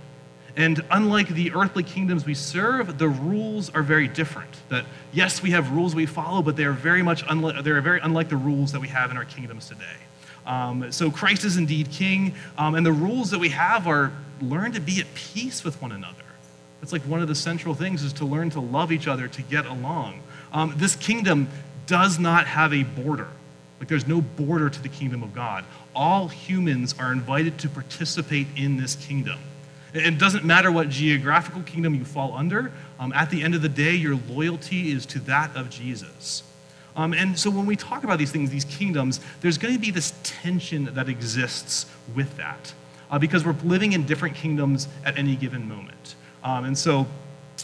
And 0.54 0.85
unlike 0.92 1.30
the 1.30 1.50
earthly 1.52 1.82
kingdoms 1.82 2.25
we 2.25 2.35
serve, 2.35 2.97
the 2.97 3.08
rules 3.08 3.70
are 3.70 3.82
very 3.82 4.06
different. 4.06 4.50
That 4.68 4.85
yes, 5.12 5.42
we 5.42 5.50
have 5.50 5.73
rules 5.73 5.97
we 5.97 6.06
follow, 6.06 6.42
but 6.42 6.54
they 6.54 6.62
are 6.62 6.70
very 6.73 7.02
much 7.02 7.25
unlike, 7.28 7.64
they're 7.64 7.80
very 7.80 7.99
unlike 8.00 8.28
the 8.28 8.37
rules 8.37 8.70
that 8.70 8.78
we 8.78 8.87
have 8.87 9.11
in 9.11 9.16
our 9.16 9.25
kingdoms 9.25 9.66
today. 9.66 9.99
Um, 10.47 10.92
so 10.92 11.11
Christ 11.11 11.44
is 11.44 11.56
indeed 11.56 11.90
king, 11.90 12.37
um, 12.56 12.76
and 12.76 12.87
the 12.87 12.92
rules 12.92 13.32
that 13.32 13.40
we 13.40 13.49
have 13.49 13.88
are 13.88 14.12
learn 14.40 14.70
to 14.75 14.80
be 14.80 15.00
at 15.00 15.12
peace 15.12 15.64
with 15.64 15.82
one 15.82 15.90
another. 15.90 16.23
That's 16.80 16.92
like 16.92 17.02
one 17.02 17.20
of 17.20 17.26
the 17.26 17.35
central 17.35 17.75
things 17.75 18.04
is 18.04 18.12
to 18.12 18.25
learn 18.25 18.50
to 18.50 18.61
love 18.61 18.92
each 18.92 19.08
other, 19.08 19.26
to 19.26 19.42
get 19.42 19.66
along. 19.66 20.20
Um, 20.52 20.75
this 20.76 20.94
kingdom 20.94 21.49
does 21.87 22.20
not 22.20 22.47
have 22.47 22.73
a 22.73 22.85
border. 22.85 23.26
Like 23.78 23.88
there's 23.88 24.06
no 24.06 24.20
border 24.20 24.68
to 24.68 24.82
the 24.82 24.88
kingdom 24.88 25.23
of 25.23 25.35
God. 25.35 25.64
All 25.94 26.28
humans 26.28 26.94
are 26.99 27.12
invited 27.12 27.58
to 27.58 27.68
participate 27.68 28.47
in 28.56 28.76
this 28.76 28.97
kingdom. 28.97 29.38
It 29.94 30.18
doesn't 30.18 30.44
matter 30.44 30.70
what 30.70 30.90
geographical 30.90 31.62
kingdom 31.62 31.94
you 31.94 32.04
fall 32.04 32.35
under. 32.35 32.73
Um, 32.99 33.12
at 33.14 33.30
the 33.30 33.42
end 33.42 33.54
of 33.54 33.62
the 33.62 33.68
day, 33.68 33.94
your 33.94 34.18
loyalty 34.28 34.92
is 34.92 35.06
to 35.06 35.18
that 35.20 35.56
of 35.56 35.70
Jesus. 35.70 36.42
Um, 36.94 37.14
and 37.14 37.38
so 37.38 37.49
when 37.49 37.64
we 37.64 37.76
talk 37.76 38.04
about 38.04 38.18
these 38.18 38.32
things, 38.32 38.50
these 38.50 38.64
kingdoms, 38.64 39.20
there's 39.40 39.56
going 39.56 39.73
to 39.73 39.80
be 39.80 39.90
this 39.90 40.12
tension 40.25 40.87
that 40.94 41.08
exists 41.08 41.87
with 42.14 42.37
that 42.37 42.75
uh, 43.11 43.18
because 43.18 43.44
we're 43.44 43.56
living 43.64 43.92
in 43.92 44.04
different 44.04 44.35
kingdoms 44.35 44.88
at 45.04 45.16
any 45.16 45.37
given 45.37 45.68
moment. 45.68 46.16
Um, 46.42 46.64
and 46.64 46.76
so 46.76 47.06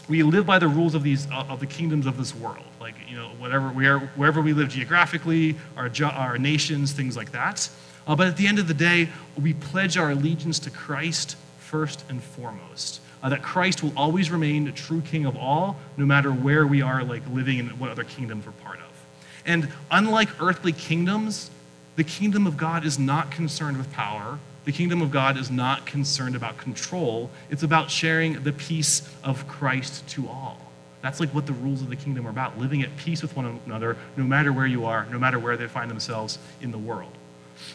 we 0.07 0.23
live 0.23 0.45
by 0.45 0.59
the 0.59 0.67
rules 0.67 0.95
of 0.95 1.03
these 1.03 1.29
uh, 1.31 1.45
of 1.49 1.59
the 1.59 1.65
kingdoms 1.65 2.05
of 2.05 2.17
this 2.17 2.33
world, 2.35 2.65
like 2.85 3.09
you 3.09 3.17
know 3.17 3.29
whatever 3.39 3.69
where, 3.69 3.97
wherever 3.97 4.41
we 4.43 4.53
live 4.53 4.69
geographically, 4.69 5.55
our 5.75 5.89
our 6.03 6.37
nations, 6.37 6.91
things 6.91 7.17
like 7.17 7.31
that. 7.31 7.67
Uh, 8.05 8.15
but 8.15 8.27
at 8.27 8.37
the 8.37 8.45
end 8.45 8.59
of 8.59 8.67
the 8.67 8.75
day, 8.75 9.09
we 9.41 9.55
pledge 9.55 9.97
our 9.97 10.11
allegiance 10.11 10.59
to 10.59 10.69
Christ 10.69 11.35
first 11.57 12.05
and 12.09 12.21
foremost. 12.21 13.01
Uh, 13.23 13.29
that 13.29 13.41
Christ 13.41 13.81
will 13.81 13.91
always 13.97 14.29
remain 14.29 14.65
the 14.65 14.71
true 14.71 15.01
king 15.01 15.25
of 15.25 15.35
all, 15.35 15.77
no 15.97 16.05
matter 16.05 16.29
where 16.29 16.67
we 16.67 16.83
are, 16.83 17.03
like 17.03 17.23
living 17.31 17.57
in 17.57 17.69
what 17.79 17.89
other 17.89 18.03
kingdoms 18.03 18.45
we're 18.45 18.51
part 18.51 18.77
of. 18.77 19.05
And 19.47 19.67
unlike 19.89 20.29
earthly 20.39 20.71
kingdoms, 20.71 21.49
the 21.95 22.03
kingdom 22.03 22.45
of 22.45 22.55
God 22.55 22.85
is 22.85 22.99
not 22.99 23.31
concerned 23.31 23.77
with 23.77 23.91
power 23.91 24.37
The 24.65 24.71
kingdom 24.71 25.01
of 25.03 25.11
God 25.11 25.37
is 25.37 25.49
not 25.49 25.85
concerned 25.85 26.35
about 26.35 26.57
control, 26.57 27.29
it's 27.49 27.63
about 27.63 27.89
sharing 27.89 28.43
the 28.43 28.51
peace 28.51 29.07
of 29.23 29.47
Christ 29.47 30.07
to 30.09 30.27
all. 30.27 30.64
That's 31.05 31.19
like 31.19 31.29
what 31.35 31.45
the 31.45 31.53
rules 31.53 31.83
of 31.83 31.89
the 31.91 31.95
kingdom 31.95 32.25
are 32.25 32.31
about 32.31 32.57
living 32.57 32.81
at 32.81 32.97
peace 32.97 33.21
with 33.21 33.35
one 33.35 33.59
another, 33.67 33.95
no 34.17 34.23
matter 34.23 34.51
where 34.51 34.65
you 34.65 34.85
are, 34.85 35.05
no 35.11 35.19
matter 35.19 35.37
where 35.37 35.55
they 35.55 35.67
find 35.67 35.87
themselves 35.87 36.39
in 36.61 36.71
the 36.71 36.79
world. 36.79 37.11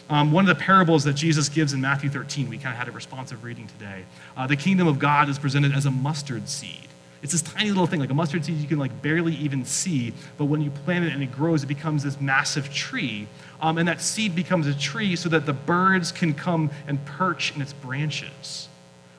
Um, 0.09 0.33
one 0.33 0.43
of 0.49 0.57
the 0.57 0.61
parables 0.61 1.05
that 1.05 1.13
Jesus 1.13 1.47
gives 1.47 1.71
in 1.71 1.79
Matthew 1.79 2.09
13, 2.09 2.49
we 2.49 2.57
kind 2.57 2.73
of 2.73 2.77
had 2.77 2.89
a 2.89 2.91
responsive 2.91 3.45
reading 3.45 3.67
today. 3.67 4.03
Uh, 4.35 4.47
the 4.47 4.57
kingdom 4.57 4.85
of 4.85 4.99
God 4.99 5.29
is 5.29 5.39
presented 5.39 5.71
as 5.71 5.85
a 5.85 5.91
mustard 5.91 6.49
seed. 6.49 6.89
It's 7.23 7.31
this 7.31 7.41
tiny 7.41 7.69
little 7.69 7.87
thing, 7.87 8.01
like 8.01 8.09
a 8.09 8.13
mustard 8.13 8.43
seed 8.43 8.57
you 8.57 8.67
can 8.67 8.79
like 8.79 9.01
barely 9.01 9.35
even 9.35 9.63
see, 9.63 10.11
but 10.37 10.45
when 10.45 10.59
you 10.59 10.69
plant 10.69 11.05
it 11.05 11.13
and 11.13 11.23
it 11.23 11.31
grows, 11.31 11.63
it 11.63 11.67
becomes 11.67 12.03
this 12.03 12.19
massive 12.19 12.69
tree. 12.73 13.29
Um, 13.61 13.77
and 13.77 13.87
that 13.87 14.01
seed 14.01 14.35
becomes 14.35 14.67
a 14.67 14.73
tree 14.73 15.15
so 15.15 15.29
that 15.29 15.45
the 15.45 15.53
birds 15.53 16.11
can 16.11 16.33
come 16.33 16.69
and 16.85 17.03
perch 17.05 17.55
in 17.55 17.61
its 17.61 17.71
branches. 17.71 18.67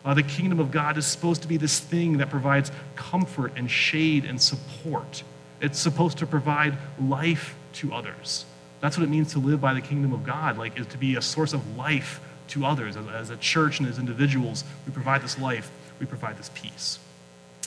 Uh, 0.05 0.15
the 0.15 0.23
kingdom 0.23 0.59
of 0.59 0.71
God 0.71 0.99
is 0.99 1.07
supposed 1.07 1.43
to 1.43 1.49
be 1.49 1.57
this 1.57 1.79
thing 1.79 2.19
that 2.19 2.29
provides 2.29 2.73
comfort 2.97 3.53
and 3.57 3.71
shade 3.71 4.25
and 4.25 4.41
support. 4.41 5.23
It's 5.61 5.79
supposed 5.79 6.19
to 6.19 6.27
provide 6.27 6.77
life 7.01 7.55
to 7.75 7.93
others. 7.93 8.45
That's 8.81 8.99
what 8.99 9.05
it 9.05 9.11
means 9.11 9.33
to 9.33 9.39
live 9.39 9.61
by 9.61 9.75
the 9.75 9.81
kingdom 9.81 10.13
of 10.13 10.25
God, 10.25 10.59
like 10.59 10.79
is 10.79 10.89
to 10.89 10.99
be 10.99 11.15
a 11.15 11.23
source 11.23 11.53
of 11.53 11.77
life 11.77 12.21
to 12.49 12.67
others. 12.67 12.97
As, 12.97 13.07
as 13.09 13.31
a 13.31 13.37
church 13.37 13.79
and 13.79 13.89
as 13.89 13.99
individuals, 13.99 14.65
we 14.87 14.93
provide 14.93 15.23
this 15.23 15.39
life, 15.39 15.71
we 16.01 16.07
provide 16.07 16.37
this 16.37 16.51
peace. 16.53 16.99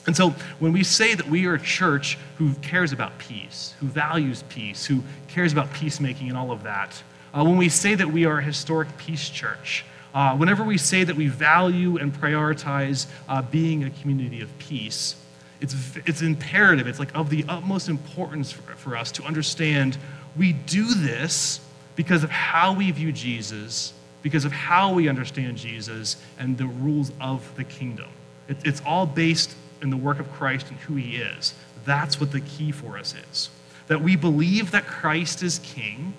And 0.06 0.14
so 0.14 0.30
when 0.58 0.72
we 0.72 0.84
say 0.84 1.14
that 1.14 1.26
we 1.26 1.46
are 1.46 1.54
a 1.54 1.60
church 1.60 2.18
who 2.36 2.52
cares 2.54 2.92
about 2.92 3.18
peace, 3.18 3.74
who 3.80 3.86
values 3.86 4.44
peace, 4.50 4.84
who 4.84 5.02
cares 5.26 5.52
about 5.52 5.72
peacemaking 5.72 6.28
and 6.28 6.36
all 6.36 6.52
of 6.52 6.62
that, 6.62 7.02
uh, 7.34 7.42
when 7.42 7.56
we 7.56 7.68
say 7.68 7.94
that 7.94 8.08
we 8.08 8.24
are 8.24 8.38
a 8.38 8.42
historic 8.42 8.96
peace 8.98 9.28
church, 9.28 9.84
uh, 10.16 10.34
whenever 10.34 10.64
we 10.64 10.78
say 10.78 11.04
that 11.04 11.14
we 11.14 11.28
value 11.28 11.98
and 11.98 12.10
prioritize 12.10 13.06
uh, 13.28 13.42
being 13.42 13.84
a 13.84 13.90
community 13.90 14.40
of 14.40 14.58
peace, 14.58 15.14
it's, 15.60 15.74
it's 16.06 16.22
imperative, 16.22 16.86
it's 16.86 16.98
like 16.98 17.14
of 17.14 17.28
the 17.28 17.44
utmost 17.50 17.90
importance 17.90 18.50
for, 18.50 18.62
for 18.76 18.96
us 18.96 19.12
to 19.12 19.22
understand 19.24 19.98
we 20.34 20.54
do 20.54 20.94
this 20.94 21.60
because 21.96 22.24
of 22.24 22.30
how 22.30 22.72
we 22.72 22.90
view 22.90 23.12
Jesus, 23.12 23.92
because 24.22 24.46
of 24.46 24.52
how 24.52 24.94
we 24.94 25.06
understand 25.06 25.58
Jesus, 25.58 26.16
and 26.38 26.56
the 26.56 26.66
rules 26.66 27.12
of 27.20 27.54
the 27.56 27.64
kingdom. 27.64 28.08
It, 28.48 28.56
it's 28.64 28.80
all 28.86 29.04
based 29.04 29.54
in 29.82 29.90
the 29.90 29.98
work 29.98 30.18
of 30.18 30.32
Christ 30.32 30.70
and 30.70 30.78
who 30.78 30.94
he 30.94 31.18
is. 31.18 31.52
That's 31.84 32.18
what 32.18 32.32
the 32.32 32.40
key 32.40 32.72
for 32.72 32.96
us 32.96 33.14
is. 33.30 33.50
That 33.88 34.00
we 34.00 34.16
believe 34.16 34.70
that 34.70 34.86
Christ 34.86 35.42
is 35.42 35.58
king 35.58 36.14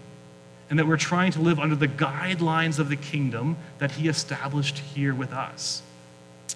and 0.70 0.78
that 0.78 0.88
we're 0.88 0.98
trying 0.98 1.32
to 1.32 1.42
live 1.42 1.60
under 1.60 1.76
the 1.76 1.88
guidelines 1.88 2.80
of 2.80 2.90
the 2.90 2.96
kingdom 2.96 3.58
that 3.80 3.92
he 3.92 4.08
established 4.08 4.80
here 4.80 5.14
with 5.14 5.32
us. 5.32 5.82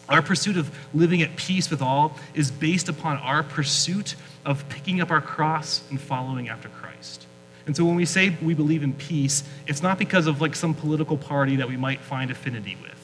Our 0.09 0.21
pursuit 0.21 0.57
of 0.57 0.69
living 0.93 1.21
at 1.21 1.35
peace 1.35 1.69
with 1.69 1.81
all 1.81 2.17
is 2.33 2.51
based 2.51 2.89
upon 2.89 3.17
our 3.17 3.43
pursuit 3.43 4.15
of 4.45 4.67
picking 4.69 4.99
up 4.99 5.11
our 5.11 5.21
cross 5.21 5.81
and 5.89 5.99
following 5.99 6.49
after 6.49 6.67
Christ. 6.69 7.25
And 7.65 7.77
so 7.77 7.85
when 7.85 7.95
we 7.95 8.05
say 8.05 8.35
we 8.41 8.53
believe 8.53 8.83
in 8.83 8.93
peace, 8.93 9.43
it's 9.67 9.81
not 9.81 9.99
because 9.99 10.27
of 10.27 10.41
like 10.41 10.55
some 10.55 10.73
political 10.73 11.17
party 11.17 11.57
that 11.57 11.69
we 11.69 11.77
might 11.77 12.01
find 12.01 12.31
affinity 12.31 12.77
with. 12.81 12.97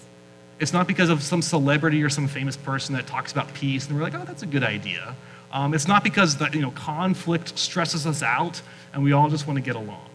It's 0.60 0.74
not 0.74 0.88
because 0.88 1.10
of 1.10 1.22
some 1.22 1.42
celebrity 1.42 2.02
or 2.04 2.10
some 2.10 2.28
famous 2.28 2.58
person 2.58 2.96
that 2.96 3.06
talks 3.06 3.32
about 3.32 3.54
peace 3.54 3.88
and 3.88 3.96
we're 3.96 4.04
like, 4.04 4.16
oh, 4.16 4.26
that's 4.26 4.44
a 4.44 4.48
good 4.48 4.64
idea. 4.64 5.16
Um, 5.52 5.74
it's 5.74 5.88
not 5.88 6.04
because 6.04 6.38
that, 6.38 6.54
you 6.54 6.62
know, 6.62 6.72
conflict 6.72 7.58
stresses 7.58 8.06
us 8.06 8.24
out 8.24 8.62
and 8.94 9.04
we 9.04 9.12
all 9.14 9.30
just 9.30 9.48
want 9.48 9.58
to 9.58 9.62
get 9.62 9.76
along. 9.76 10.07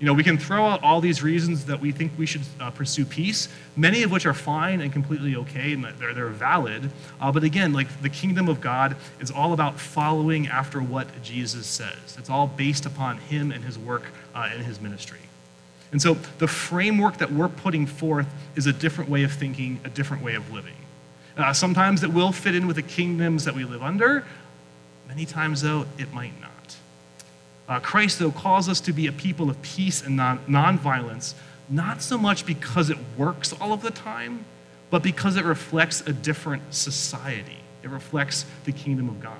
You 0.00 0.06
know, 0.06 0.14
we 0.14 0.24
can 0.24 0.38
throw 0.38 0.66
out 0.66 0.82
all 0.82 1.02
these 1.02 1.22
reasons 1.22 1.66
that 1.66 1.78
we 1.78 1.92
think 1.92 2.12
we 2.16 2.24
should 2.24 2.40
uh, 2.58 2.70
pursue 2.70 3.04
peace, 3.04 3.48
many 3.76 4.02
of 4.02 4.10
which 4.10 4.24
are 4.24 4.32
fine 4.32 4.80
and 4.80 4.90
completely 4.90 5.36
okay 5.36 5.74
and 5.74 5.84
they're, 5.84 6.14
they're 6.14 6.28
valid. 6.28 6.90
Uh, 7.20 7.30
but 7.30 7.44
again, 7.44 7.74
like 7.74 8.00
the 8.00 8.08
kingdom 8.08 8.48
of 8.48 8.62
God 8.62 8.96
is 9.20 9.30
all 9.30 9.52
about 9.52 9.78
following 9.78 10.48
after 10.48 10.80
what 10.80 11.22
Jesus 11.22 11.66
says. 11.66 12.16
It's 12.16 12.30
all 12.30 12.46
based 12.46 12.86
upon 12.86 13.18
him 13.18 13.52
and 13.52 13.62
his 13.62 13.78
work 13.78 14.04
uh, 14.34 14.48
and 14.50 14.64
his 14.64 14.80
ministry. 14.80 15.18
And 15.92 16.00
so 16.00 16.14
the 16.38 16.48
framework 16.48 17.18
that 17.18 17.30
we're 17.30 17.48
putting 17.48 17.84
forth 17.84 18.26
is 18.56 18.66
a 18.66 18.72
different 18.72 19.10
way 19.10 19.22
of 19.24 19.32
thinking, 19.32 19.80
a 19.84 19.90
different 19.90 20.22
way 20.22 20.34
of 20.34 20.50
living. 20.50 20.76
Uh, 21.36 21.52
sometimes 21.52 22.02
it 22.02 22.12
will 22.12 22.32
fit 22.32 22.54
in 22.54 22.66
with 22.66 22.76
the 22.76 22.82
kingdoms 22.82 23.44
that 23.44 23.54
we 23.54 23.64
live 23.64 23.82
under. 23.82 24.24
Many 25.08 25.26
times, 25.26 25.60
though, 25.60 25.86
it 25.98 26.12
might 26.12 26.40
not. 26.40 26.50
Uh, 27.70 27.78
Christ, 27.78 28.18
though, 28.18 28.32
calls 28.32 28.68
us 28.68 28.80
to 28.80 28.92
be 28.92 29.06
a 29.06 29.12
people 29.12 29.48
of 29.48 29.62
peace 29.62 30.02
and 30.02 30.16
non- 30.16 30.40
nonviolence, 30.48 31.34
not 31.68 32.02
so 32.02 32.18
much 32.18 32.44
because 32.44 32.90
it 32.90 32.98
works 33.16 33.52
all 33.60 33.72
of 33.72 33.80
the 33.80 33.92
time, 33.92 34.44
but 34.90 35.04
because 35.04 35.36
it 35.36 35.44
reflects 35.44 36.00
a 36.00 36.12
different 36.12 36.74
society. 36.74 37.58
It 37.84 37.90
reflects 37.90 38.44
the 38.64 38.72
kingdom 38.72 39.08
of 39.08 39.20
God. 39.20 39.36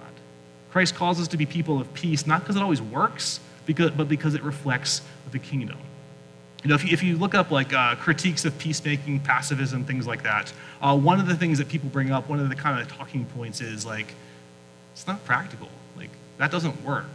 Christ 0.70 0.94
calls 0.94 1.20
us 1.20 1.26
to 1.26 1.37
be 1.37 1.44
people 1.44 1.80
of 1.80 1.92
peace, 1.92 2.25
not 2.25 2.42
because 2.42 2.54
it 2.54 2.62
always 2.62 2.80
works, 2.80 3.40
because, 3.66 3.90
but 3.90 4.08
because 4.08 4.37
it 4.37 4.44
reflects 4.44 5.02
the 5.32 5.40
kingdom. 5.40 5.78
You 6.62 6.68
know, 6.68 6.76
if 6.76 6.84
you, 6.84 6.92
if 6.92 7.02
you 7.02 7.16
look 7.16 7.34
up 7.34 7.50
like 7.50 7.72
uh, 7.72 7.96
critiques 7.96 8.44
of 8.44 8.56
peacemaking, 8.58 9.20
pacifism, 9.20 9.84
things 9.84 10.06
like 10.06 10.22
that, 10.22 10.52
uh, 10.80 10.96
one 10.96 11.18
of 11.18 11.26
the 11.26 11.34
things 11.34 11.58
that 11.58 11.68
people 11.68 11.88
bring 11.88 12.12
up, 12.12 12.28
one 12.28 12.38
of 12.38 12.49
the 12.49 12.54
kind 12.54 12.80
of 12.80 12.87
talking 12.87 13.25
points 13.25 13.60
is 13.60 13.84
like, 13.84 14.14
it's 14.92 15.08
not 15.08 15.25
practical. 15.25 15.68
Like, 15.96 16.10
that 16.38 16.52
doesn't 16.52 16.84
work. 16.84 17.06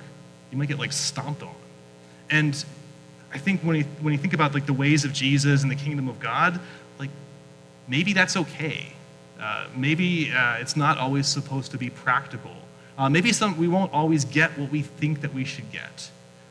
You 0.51 0.57
might 0.57 0.67
get 0.67 0.79
like 0.79 0.93
stomped 0.93 1.43
on. 1.43 1.55
And 2.29 2.63
I 3.33 3.37
think 3.37 3.61
when 3.61 3.75
you, 3.77 3.83
when 4.01 4.13
you 4.13 4.19
think 4.19 4.33
about 4.33 4.53
like 4.53 4.65
the 4.65 4.73
ways 4.73 5.05
of 5.05 5.13
Jesus 5.13 5.61
and 5.61 5.71
the 5.71 5.75
kingdom 5.75 6.07
of 6.07 6.19
God, 6.19 6.59
like 6.99 7.09
maybe 7.87 8.13
that's 8.13 8.37
okay. 8.37 8.93
Uh, 9.39 9.67
maybe 9.75 10.31
uh, 10.31 10.57
it's 10.59 10.75
not 10.75 10.97
always 10.97 11.27
supposed 11.27 11.71
to 11.71 11.77
be 11.77 11.89
practical. 11.89 12.55
Uh, 12.97 13.09
maybe 13.09 13.33
some, 13.33 13.57
we 13.57 13.67
won't 13.67 13.91
always 13.91 14.23
get 14.23 14.57
what 14.57 14.71
we 14.71 14.81
think 14.81 15.21
that 15.21 15.33
we 15.33 15.43
should 15.43 15.69
get. 15.71 16.09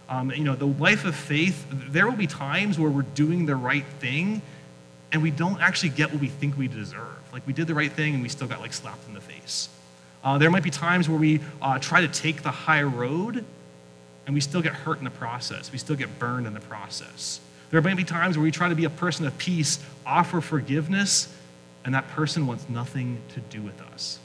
Um, 0.08 0.30
you 0.30 0.44
know, 0.44 0.54
the 0.54 0.66
life 0.66 1.06
of 1.06 1.14
faith, 1.14 1.66
there 1.70 2.06
will 2.06 2.16
be 2.16 2.26
times 2.26 2.78
where 2.78 2.90
we're 2.90 3.02
doing 3.02 3.46
the 3.46 3.56
right 3.56 3.86
thing 3.98 4.42
and 5.10 5.22
we 5.22 5.30
don't 5.30 5.60
actually 5.60 5.88
get 5.90 6.12
what 6.12 6.20
we 6.20 6.28
think 6.28 6.58
we 6.58 6.68
deserve. 6.68 7.16
Like 7.32 7.46
we 7.46 7.52
did 7.52 7.66
the 7.66 7.74
right 7.74 7.90
thing 7.90 8.14
and 8.14 8.22
we 8.22 8.28
still 8.28 8.46
got 8.46 8.60
like 8.60 8.72
slapped 8.74 9.06
in 9.08 9.14
the 9.14 9.20
face. 9.20 9.70
Uh, 10.22 10.38
there 10.38 10.50
might 10.50 10.62
be 10.62 10.70
times 10.70 11.08
where 11.08 11.18
we 11.18 11.40
uh, 11.62 11.78
try 11.78 12.00
to 12.00 12.08
take 12.08 12.42
the 12.42 12.50
high 12.50 12.82
road 12.82 13.44
and 14.26 14.34
we 14.34 14.40
still 14.40 14.62
get 14.62 14.72
hurt 14.72 14.98
in 14.98 15.04
the 15.04 15.10
process. 15.10 15.70
We 15.70 15.78
still 15.78 15.96
get 15.96 16.18
burned 16.18 16.46
in 16.46 16.54
the 16.54 16.60
process. 16.60 17.40
There 17.70 17.80
might 17.82 17.96
be 17.96 18.04
times 18.04 18.36
where 18.36 18.44
we 18.44 18.50
try 18.50 18.68
to 18.68 18.74
be 18.74 18.84
a 18.84 18.90
person 18.90 19.26
of 19.26 19.36
peace, 19.38 19.78
offer 20.06 20.40
forgiveness, 20.40 21.34
and 21.84 21.94
that 21.94 22.08
person 22.08 22.46
wants 22.46 22.68
nothing 22.68 23.20
to 23.34 23.40
do 23.40 23.60
with 23.60 23.80
us. 23.80 24.18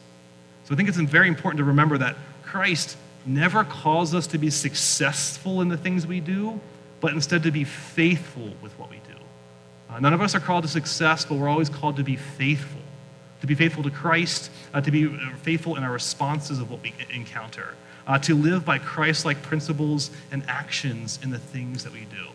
So 0.65 0.73
I 0.73 0.77
think 0.77 0.87
it's 0.87 0.97
very 0.97 1.27
important 1.27 1.57
to 1.57 1.63
remember 1.63 1.97
that 1.97 2.15
Christ 2.43 2.95
never 3.25 3.63
calls 3.63 4.13
us 4.13 4.27
to 4.27 4.37
be 4.37 4.49
successful 4.49 5.61
in 5.61 5.67
the 5.67 5.77
things 5.77 6.07
we 6.07 6.19
do, 6.19 6.59
but 7.01 7.13
instead 7.13 7.43
to 7.43 7.51
be 7.51 7.63
faithful 7.63 8.51
with 8.61 8.77
what 8.79 8.89
we 8.89 8.97
do. 8.97 9.19
Uh, 9.89 9.99
none 9.99 10.13
of 10.13 10.21
us 10.21 10.35
are 10.35 10.39
called 10.39 10.63
to 10.63 10.69
success, 10.69 11.25
but 11.25 11.35
we're 11.35 11.49
always 11.49 11.69
called 11.69 11.97
to 11.97 12.03
be 12.03 12.15
faithful. 12.15 12.81
To 13.41 13.47
be 13.47 13.55
faithful 13.55 13.83
to 13.83 13.89
Christ, 13.89 14.51
uh, 14.73 14.81
to 14.81 14.91
be 14.91 15.07
uh, 15.07 15.35
faithful 15.41 15.75
in 15.75 15.83
our 15.83 15.91
responses 15.91 16.59
of 16.59 16.69
what 16.69 16.83
we 16.83 16.93
encounter, 17.13 17.73
uh, 18.09 18.17
to 18.17 18.35
live 18.35 18.65
by 18.65 18.79
Christ 18.79 19.23
like 19.23 19.41
principles 19.43 20.09
and 20.31 20.43
actions 20.47 21.19
in 21.21 21.29
the 21.29 21.37
things 21.37 21.83
that 21.83 21.93
we 21.93 22.01
do. 22.05 22.25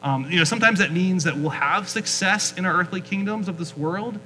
Um, 0.00 0.30
you 0.30 0.38
know, 0.38 0.44
sometimes 0.44 0.78
that 0.78 0.92
means 0.92 1.24
that 1.24 1.36
we'll 1.36 1.50
have 1.50 1.88
success 1.88 2.56
in 2.56 2.64
our 2.64 2.74
earthly 2.74 3.00
kingdoms 3.00 3.48
of 3.48 3.58
this 3.58 3.76
world, 3.76 4.18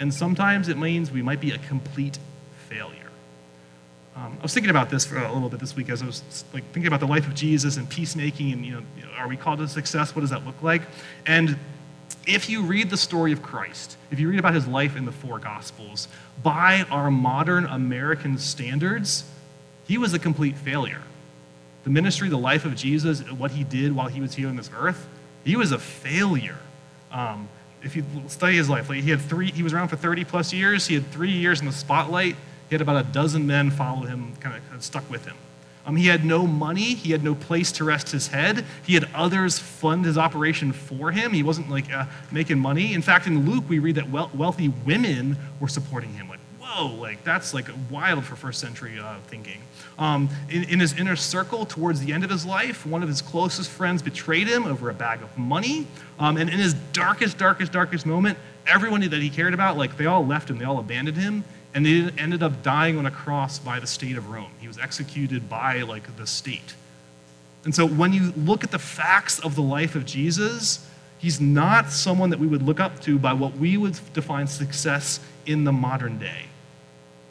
and 0.00 0.12
sometimes 0.12 0.68
it 0.68 0.76
means 0.76 1.12
we 1.12 1.22
might 1.22 1.40
be 1.40 1.52
a 1.52 1.58
complete 1.58 2.18
failure. 2.68 2.96
Um, 4.16 4.36
I 4.40 4.42
was 4.42 4.52
thinking 4.52 4.70
about 4.70 4.90
this 4.90 5.04
for 5.04 5.18
a 5.18 5.32
little 5.32 5.48
bit 5.48 5.60
this 5.60 5.76
week 5.76 5.90
as 5.90 6.02
I 6.02 6.06
was 6.06 6.44
like 6.52 6.64
thinking 6.72 6.88
about 6.88 7.00
the 7.00 7.06
life 7.06 7.26
of 7.28 7.34
Jesus 7.34 7.76
and 7.76 7.88
peacemaking 7.88 8.52
and 8.52 8.66
you 8.66 8.72
know, 8.72 8.82
are 9.16 9.28
we 9.28 9.36
called 9.36 9.60
to 9.60 9.68
success? 9.68 10.14
What 10.14 10.22
does 10.22 10.30
that 10.30 10.44
look 10.44 10.60
like? 10.62 10.82
And 11.26 11.56
if 12.26 12.48
you 12.48 12.62
read 12.62 12.90
the 12.90 12.96
story 12.96 13.30
of 13.32 13.42
Christ, 13.42 13.96
if 14.10 14.18
you 14.18 14.28
read 14.28 14.38
about 14.38 14.54
his 14.54 14.66
life 14.66 14.96
in 14.96 15.04
the 15.04 15.12
four 15.12 15.38
gospels, 15.38 16.08
by 16.42 16.84
our 16.90 17.10
modern 17.10 17.66
American 17.66 18.38
standards, 18.38 19.24
he 19.86 19.98
was 19.98 20.14
a 20.14 20.18
complete 20.18 20.56
failure. 20.56 21.02
The 21.84 21.90
ministry, 21.90 22.28
the 22.28 22.38
life 22.38 22.64
of 22.64 22.74
Jesus, 22.74 23.20
what 23.30 23.52
he 23.52 23.64
did 23.64 23.94
while 23.94 24.08
he 24.08 24.20
was 24.20 24.34
here 24.34 24.48
on 24.48 24.56
this 24.56 24.70
earth, 24.76 25.06
he 25.44 25.56
was 25.56 25.72
a 25.72 25.78
failure. 25.78 26.58
Um, 27.12 27.48
if 27.82 27.94
you 27.94 28.04
study 28.26 28.56
his 28.56 28.68
life, 28.68 28.88
like 28.88 29.02
he 29.02 29.10
had 29.10 29.20
three, 29.20 29.52
he 29.52 29.62
was 29.62 29.72
around 29.72 29.88
for 29.88 29.96
30 29.96 30.24
plus 30.24 30.52
years. 30.52 30.86
He 30.86 30.94
had 30.94 31.06
three 31.12 31.30
years 31.30 31.60
in 31.60 31.66
the 31.66 31.72
spotlight. 31.72 32.34
He 32.68 32.74
had 32.74 32.80
about 32.80 33.04
a 33.04 33.08
dozen 33.08 33.46
men 33.46 33.70
follow 33.70 34.02
him, 34.02 34.34
kind 34.40 34.60
of 34.74 34.82
stuck 34.82 35.08
with 35.08 35.24
him. 35.24 35.36
Um, 35.86 35.94
he 35.94 36.08
had 36.08 36.24
no 36.24 36.48
money. 36.48 36.94
He 36.94 37.12
had 37.12 37.22
no 37.22 37.36
place 37.36 37.70
to 37.72 37.84
rest 37.84 38.10
his 38.10 38.26
head. 38.26 38.64
He 38.84 38.94
had 38.94 39.08
others 39.14 39.56
fund 39.56 40.04
his 40.04 40.18
operation 40.18 40.72
for 40.72 41.12
him. 41.12 41.32
He 41.32 41.44
wasn't 41.44 41.70
like 41.70 41.92
uh, 41.92 42.06
making 42.32 42.58
money. 42.58 42.92
In 42.92 43.02
fact, 43.02 43.28
in 43.28 43.48
Luke, 43.48 43.64
we 43.68 43.78
read 43.78 43.94
that 43.94 44.10
wealthy 44.10 44.68
women 44.84 45.38
were 45.60 45.68
supporting 45.68 46.12
him. 46.14 46.26
Like, 46.76 46.90
whoa, 46.90 46.94
like 46.94 47.24
that's 47.24 47.54
like 47.54 47.68
wild 47.90 48.24
for 48.24 48.36
first 48.36 48.60
century 48.60 48.98
uh, 48.98 49.16
thinking. 49.28 49.60
Um, 49.98 50.28
in, 50.50 50.64
in, 50.64 50.80
his 50.80 50.98
inner 50.98 51.16
circle, 51.16 51.64
towards 51.64 52.00
the 52.00 52.12
end 52.12 52.22
of 52.24 52.30
his 52.30 52.44
life, 52.44 52.84
one 52.84 53.02
of 53.02 53.08
his 53.08 53.22
closest 53.22 53.70
friends 53.70 54.02
betrayed 54.02 54.46
him 54.46 54.66
over 54.66 54.90
a 54.90 54.94
bag 54.94 55.22
of 55.22 55.36
money. 55.38 55.86
Um, 56.18 56.36
and 56.36 56.50
in 56.50 56.58
his 56.58 56.74
darkest, 56.92 57.38
darkest, 57.38 57.72
darkest 57.72 58.04
moment, 58.04 58.38
everyone 58.66 59.00
that 59.00 59.22
he 59.22 59.30
cared 59.30 59.54
about, 59.54 59.76
like 59.76 59.96
they 59.96 60.06
all 60.06 60.26
left 60.26 60.50
him, 60.50 60.58
they 60.58 60.64
all 60.64 60.78
abandoned 60.78 61.16
him, 61.16 61.44
and 61.74 61.86
he 61.86 62.10
ended 62.18 62.42
up 62.42 62.62
dying 62.62 62.98
on 62.98 63.06
a 63.06 63.10
cross 63.10 63.58
by 63.58 63.80
the 63.80 63.86
state 63.86 64.16
of 64.16 64.28
Rome. 64.28 64.50
He 64.60 64.68
was 64.68 64.78
executed 64.78 65.48
by 65.48 65.82
like 65.82 66.16
the 66.16 66.26
state. 66.26 66.74
And 67.64 67.74
so 67.74 67.86
when 67.86 68.12
you 68.12 68.32
look 68.36 68.64
at 68.64 68.70
the 68.70 68.78
facts 68.78 69.38
of 69.40 69.56
the 69.56 69.62
life 69.62 69.94
of 69.94 70.04
Jesus, 70.04 70.86
he's 71.18 71.40
not 71.40 71.90
someone 71.90 72.30
that 72.30 72.38
we 72.38 72.46
would 72.46 72.62
look 72.62 72.80
up 72.80 73.00
to 73.00 73.18
by 73.18 73.32
what 73.32 73.56
we 73.56 73.76
would 73.76 73.98
define 74.12 74.46
success 74.46 75.20
in 75.46 75.64
the 75.64 75.72
modern 75.72 76.18
day. 76.18 76.45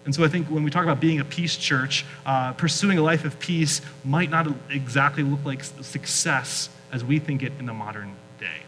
And 0.05 0.13
so 0.13 0.24
I 0.24 0.27
think 0.27 0.47
when 0.47 0.63
we 0.63 0.69
talk 0.69 0.83
about 0.83 1.00
being 1.00 1.19
a 1.19 1.25
peace 1.25 1.57
church, 1.57 2.05
uh, 2.25 2.53
pursuing 2.53 2.97
a 2.97 3.01
life 3.01 3.25
of 3.25 3.39
peace 3.39 3.81
might 4.03 4.29
not 4.29 4.47
exactly 4.69 5.24
look 5.24 5.43
like 5.43 5.63
success 5.63 6.69
as 6.91 7.03
we 7.03 7.19
think 7.19 7.41
it 7.41 7.51
in 7.59 7.65
the 7.65 7.74
modern 7.74 8.15
day. 8.39 8.62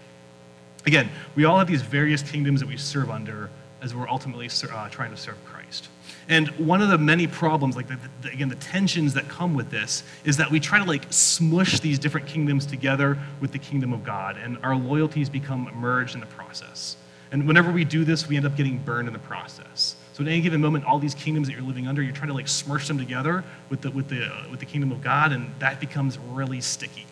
Again, 0.85 1.09
we 1.35 1.45
all 1.45 1.59
have 1.59 1.67
these 1.67 1.83
various 1.83 2.23
kingdoms 2.23 2.59
that 2.59 2.67
we 2.67 2.77
serve 2.77 3.09
under 3.09 3.49
as 3.81 3.93
we're 3.93 4.09
ultimately 4.09 4.49
uh, 4.71 4.89
trying 4.89 5.11
to 5.11 5.17
serve 5.17 5.37
Christ. 5.45 5.89
And 6.29 6.47
one 6.57 6.81
of 6.81 6.89
the 6.89 6.97
many 6.97 7.27
problems, 7.27 7.75
like 7.75 7.87
the, 7.87 7.97
the, 8.21 8.31
again, 8.31 8.49
the 8.49 8.55
tensions 8.55 9.13
that 9.13 9.29
come 9.29 9.53
with 9.53 9.69
this, 9.69 10.03
is 10.25 10.37
that 10.37 10.49
we 10.49 10.59
try 10.59 10.79
to 10.79 10.85
like 10.85 11.03
smush 11.11 11.79
these 11.79 11.99
different 11.99 12.27
kingdoms 12.27 12.65
together 12.65 13.17
with 13.39 13.51
the 13.51 13.59
kingdom 13.59 13.93
of 13.93 14.03
God, 14.03 14.37
and 14.37 14.57
our 14.63 14.75
loyalties 14.75 15.29
become 15.29 15.69
merged 15.75 16.15
in 16.15 16.19
the 16.19 16.25
process. 16.25 16.97
And 17.31 17.47
whenever 17.47 17.71
we 17.71 17.83
do 17.83 18.03
this, 18.03 18.27
we 18.27 18.35
end 18.35 18.45
up 18.45 18.55
getting 18.55 18.79
burned 18.79 19.07
in 19.07 19.13
the 19.13 19.19
process. 19.19 19.95
So 20.17 20.23
at 20.23 20.29
any 20.29 20.41
given 20.41 20.59
moment, 20.61 20.83
all 20.83 20.97
these 20.97 21.13
kingdoms 21.13 21.47
that 21.47 21.53
you're 21.53 21.61
living 21.61 21.87
under, 21.87 22.01
you're 22.01 22.11
trying 22.11 22.29
to 22.29 22.33
like 22.33 22.47
smush 22.47 22.87
them 22.87 22.97
together 22.97 23.43
with 23.69 23.81
the, 23.81 23.91
with 23.91 24.07
the, 24.07 24.25
uh, 24.25 24.49
with 24.49 24.59
the 24.59 24.65
kingdom 24.65 24.91
of 24.91 25.03
God, 25.03 25.31
and 25.31 25.53
that 25.59 25.79
becomes 25.79 26.17
really 26.17 26.59
sticky. 26.59 27.05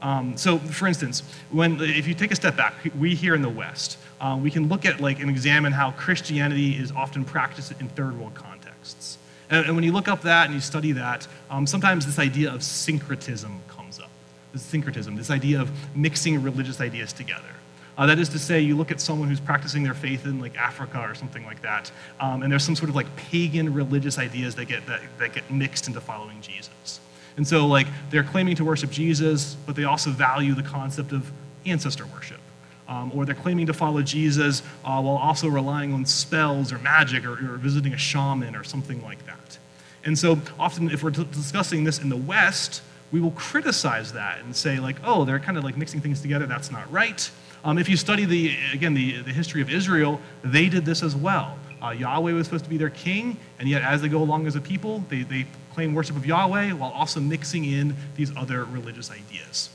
Um, 0.00 0.36
so, 0.36 0.58
for 0.58 0.88
instance, 0.88 1.22
when 1.52 1.80
if 1.80 2.08
you 2.08 2.14
take 2.14 2.32
a 2.32 2.34
step 2.34 2.56
back, 2.56 2.74
we 2.98 3.14
here 3.14 3.36
in 3.36 3.42
the 3.42 3.48
West, 3.48 3.96
uh, 4.20 4.36
we 4.42 4.50
can 4.50 4.68
look 4.68 4.84
at 4.84 5.00
like 5.00 5.20
and 5.20 5.30
examine 5.30 5.70
how 5.70 5.92
Christianity 5.92 6.72
is 6.72 6.90
often 6.90 7.24
practiced 7.24 7.80
in 7.80 7.88
third 7.90 8.18
world 8.18 8.34
contexts. 8.34 9.18
And, 9.48 9.66
and 9.66 9.76
when 9.76 9.84
you 9.84 9.92
look 9.92 10.08
up 10.08 10.22
that 10.22 10.46
and 10.46 10.54
you 10.54 10.60
study 10.60 10.90
that, 10.90 11.28
um, 11.48 11.64
sometimes 11.64 12.06
this 12.06 12.18
idea 12.18 12.52
of 12.52 12.64
syncretism 12.64 13.60
comes 13.68 14.00
up. 14.00 14.10
This 14.52 14.62
syncretism, 14.62 15.14
this 15.14 15.30
idea 15.30 15.60
of 15.60 15.70
mixing 15.94 16.42
religious 16.42 16.80
ideas 16.80 17.12
together. 17.12 17.54
Uh, 17.98 18.06
that 18.06 18.18
is 18.18 18.28
to 18.30 18.38
say, 18.38 18.60
you 18.60 18.76
look 18.76 18.90
at 18.90 19.00
someone 19.00 19.28
who's 19.28 19.40
practicing 19.40 19.82
their 19.82 19.94
faith 19.94 20.24
in 20.24 20.40
like 20.40 20.56
Africa 20.56 20.98
or 21.00 21.14
something 21.14 21.44
like 21.44 21.60
that, 21.62 21.92
um, 22.20 22.42
and 22.42 22.50
there's 22.50 22.64
some 22.64 22.74
sort 22.74 22.88
of 22.88 22.96
like 22.96 23.14
pagan 23.16 23.72
religious 23.72 24.18
ideas 24.18 24.54
that 24.54 24.66
get, 24.66 24.86
that, 24.86 25.00
that 25.18 25.34
get 25.34 25.50
mixed 25.50 25.88
into 25.88 26.00
following 26.00 26.40
Jesus. 26.40 27.00
And 27.36 27.46
so, 27.46 27.66
like, 27.66 27.86
they're 28.10 28.24
claiming 28.24 28.56
to 28.56 28.64
worship 28.64 28.90
Jesus, 28.90 29.56
but 29.66 29.74
they 29.74 29.84
also 29.84 30.10
value 30.10 30.54
the 30.54 30.62
concept 30.62 31.12
of 31.12 31.30
ancestor 31.64 32.06
worship. 32.06 32.40
Um, 32.88 33.12
or 33.14 33.24
they're 33.24 33.34
claiming 33.34 33.66
to 33.66 33.72
follow 33.72 34.02
Jesus 34.02 34.60
uh, 34.84 35.00
while 35.00 35.16
also 35.16 35.48
relying 35.48 35.94
on 35.94 36.04
spells 36.04 36.72
or 36.72 36.78
magic 36.78 37.24
or, 37.24 37.32
or, 37.32 37.56
visiting 37.56 37.94
a 37.94 37.96
shaman 37.96 38.54
or 38.54 38.64
something 38.64 39.02
like 39.02 39.24
that. 39.24 39.58
And 40.04 40.18
so, 40.18 40.38
often, 40.58 40.90
if 40.90 41.02
we're 41.02 41.10
discussing 41.10 41.84
this 41.84 42.00
in 42.00 42.08
the 42.08 42.16
West, 42.16 42.82
we 43.12 43.20
will 43.20 43.30
criticize 43.32 44.12
that 44.12 44.40
and 44.40 44.54
say, 44.54 44.78
like, 44.78 44.96
oh, 45.04 45.24
they're 45.24 45.38
kind 45.38 45.56
of 45.56 45.64
like 45.64 45.76
mixing 45.76 46.00
things 46.00 46.20
together, 46.20 46.46
that's 46.46 46.70
not 46.70 46.90
right. 46.92 47.30
Um, 47.64 47.78
if 47.78 47.88
you 47.88 47.96
study 47.96 48.24
the, 48.24 48.56
again, 48.72 48.94
the, 48.94 49.22
the 49.22 49.32
history 49.32 49.62
of 49.62 49.70
Israel, 49.70 50.20
they 50.42 50.68
did 50.68 50.84
this 50.84 51.02
as 51.02 51.14
well. 51.14 51.56
Uh, 51.82 51.90
Yahweh 51.90 52.32
was 52.32 52.46
supposed 52.46 52.64
to 52.64 52.70
be 52.70 52.76
their 52.76 52.90
king, 52.90 53.36
and 53.58 53.68
yet 53.68 53.82
as 53.82 54.02
they 54.02 54.08
go 54.08 54.18
along 54.18 54.46
as 54.46 54.56
a 54.56 54.60
people, 54.60 55.04
they, 55.08 55.22
they 55.22 55.46
claim 55.74 55.94
worship 55.94 56.16
of 56.16 56.26
Yahweh 56.26 56.72
while 56.72 56.90
also 56.90 57.20
mixing 57.20 57.64
in 57.64 57.96
these 58.16 58.34
other 58.36 58.64
religious 58.64 59.10
ideas. 59.10 59.70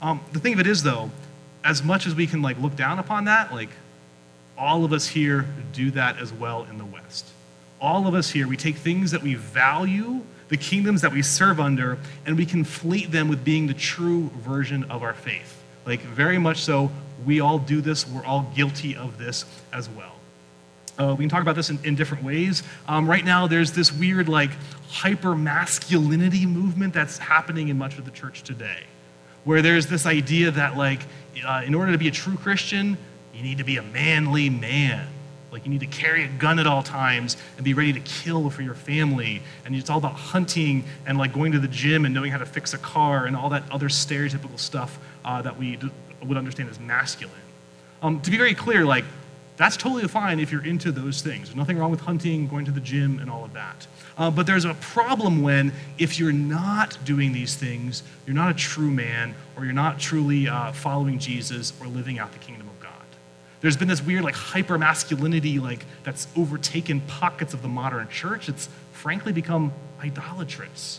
Um, 0.00 0.20
the 0.32 0.40
thing 0.40 0.54
of 0.54 0.60
it 0.60 0.66
is, 0.66 0.82
though, 0.82 1.10
as 1.64 1.82
much 1.82 2.06
as 2.06 2.14
we 2.14 2.26
can 2.26 2.42
like 2.42 2.58
look 2.58 2.74
down 2.74 2.98
upon 2.98 3.26
that, 3.26 3.52
like 3.52 3.70
all 4.58 4.84
of 4.84 4.92
us 4.92 5.06
here 5.06 5.46
do 5.72 5.90
that 5.92 6.18
as 6.18 6.32
well 6.32 6.64
in 6.64 6.78
the 6.78 6.84
West. 6.84 7.26
All 7.80 8.06
of 8.06 8.14
us 8.14 8.30
here, 8.30 8.46
we 8.46 8.56
take 8.56 8.76
things 8.76 9.10
that 9.10 9.22
we 9.22 9.34
value, 9.34 10.20
the 10.48 10.56
kingdoms 10.56 11.00
that 11.02 11.12
we 11.12 11.22
serve 11.22 11.58
under, 11.58 11.98
and 12.26 12.36
we 12.36 12.46
conflate 12.46 13.10
them 13.10 13.28
with 13.28 13.44
being 13.44 13.66
the 13.66 13.74
true 13.74 14.30
version 14.36 14.84
of 14.84 15.02
our 15.02 15.14
faith. 15.14 15.62
Like, 15.84 16.00
very 16.00 16.38
much 16.38 16.58
so, 16.62 16.90
we 17.24 17.40
all 17.40 17.58
do 17.58 17.80
this. 17.80 18.06
We're 18.06 18.24
all 18.24 18.50
guilty 18.54 18.96
of 18.96 19.18
this 19.18 19.44
as 19.72 19.88
well. 19.88 20.14
Uh, 20.98 21.14
we 21.16 21.22
can 21.22 21.30
talk 21.30 21.42
about 21.42 21.56
this 21.56 21.70
in, 21.70 21.78
in 21.84 21.94
different 21.94 22.22
ways. 22.22 22.62
Um, 22.86 23.08
right 23.08 23.24
now, 23.24 23.46
there's 23.46 23.72
this 23.72 23.90
weird, 23.92 24.28
like, 24.28 24.50
hyper 24.90 25.34
masculinity 25.34 26.44
movement 26.44 26.92
that's 26.92 27.16
happening 27.16 27.68
in 27.68 27.78
much 27.78 27.96
of 27.98 28.04
the 28.04 28.10
church 28.10 28.42
today, 28.42 28.84
where 29.44 29.62
there's 29.62 29.86
this 29.86 30.04
idea 30.04 30.50
that, 30.50 30.76
like, 30.76 31.00
uh, 31.46 31.62
in 31.64 31.74
order 31.74 31.92
to 31.92 31.98
be 31.98 32.08
a 32.08 32.10
true 32.10 32.36
Christian, 32.36 32.98
you 33.34 33.42
need 33.42 33.58
to 33.58 33.64
be 33.64 33.78
a 33.78 33.82
manly 33.82 34.50
man. 34.50 35.06
Like, 35.50 35.64
you 35.64 35.70
need 35.70 35.80
to 35.80 35.86
carry 35.86 36.24
a 36.24 36.28
gun 36.28 36.58
at 36.58 36.66
all 36.66 36.82
times 36.82 37.38
and 37.56 37.64
be 37.64 37.74
ready 37.74 37.94
to 37.94 38.00
kill 38.00 38.50
for 38.50 38.62
your 38.62 38.74
family. 38.74 39.42
And 39.64 39.74
it's 39.74 39.88
all 39.88 39.98
about 39.98 40.14
hunting 40.14 40.84
and, 41.06 41.16
like, 41.16 41.32
going 41.32 41.52
to 41.52 41.58
the 41.58 41.68
gym 41.68 42.04
and 42.04 42.14
knowing 42.14 42.32
how 42.32 42.38
to 42.38 42.46
fix 42.46 42.74
a 42.74 42.78
car 42.78 43.24
and 43.24 43.34
all 43.34 43.48
that 43.48 43.64
other 43.70 43.88
stereotypical 43.88 44.58
stuff 44.58 44.98
uh, 45.24 45.40
that 45.42 45.58
we 45.58 45.78
would 46.24 46.36
understand 46.36 46.70
as 46.70 46.78
masculine. 46.80 47.34
Um, 48.02 48.20
to 48.20 48.30
be 48.30 48.36
very 48.36 48.54
clear, 48.54 48.84
like, 48.84 49.04
that's 49.56 49.76
totally 49.76 50.08
fine 50.08 50.40
if 50.40 50.50
you're 50.50 50.64
into 50.64 50.90
those 50.90 51.20
things. 51.20 51.48
There's 51.48 51.56
nothing 51.56 51.78
wrong 51.78 51.90
with 51.90 52.00
hunting, 52.00 52.48
going 52.48 52.64
to 52.64 52.72
the 52.72 52.80
gym, 52.80 53.18
and 53.20 53.30
all 53.30 53.44
of 53.44 53.52
that. 53.52 53.86
Uh, 54.16 54.30
but 54.30 54.46
there's 54.46 54.64
a 54.64 54.74
problem 54.74 55.42
when, 55.42 55.72
if 55.98 56.18
you're 56.18 56.32
not 56.32 56.98
doing 57.04 57.32
these 57.32 57.54
things, 57.54 58.02
you're 58.26 58.34
not 58.34 58.50
a 58.50 58.54
true 58.54 58.90
man, 58.90 59.34
or 59.56 59.64
you're 59.64 59.74
not 59.74 60.00
truly 60.00 60.48
uh, 60.48 60.72
following 60.72 61.18
Jesus 61.18 61.72
or 61.80 61.86
living 61.86 62.18
out 62.18 62.32
the 62.32 62.38
kingdom 62.38 62.66
of 62.68 62.80
God. 62.80 62.92
There's 63.60 63.76
been 63.76 63.88
this 63.88 64.02
weird, 64.02 64.24
like, 64.24 64.34
hyper 64.34 64.78
masculinity, 64.78 65.60
like, 65.60 65.84
that's 66.02 66.26
overtaken 66.34 67.00
pockets 67.02 67.54
of 67.54 67.62
the 67.62 67.68
modern 67.68 68.08
church. 68.08 68.48
It's 68.48 68.68
frankly 68.92 69.32
become 69.32 69.72
idolatrous. 70.00 70.98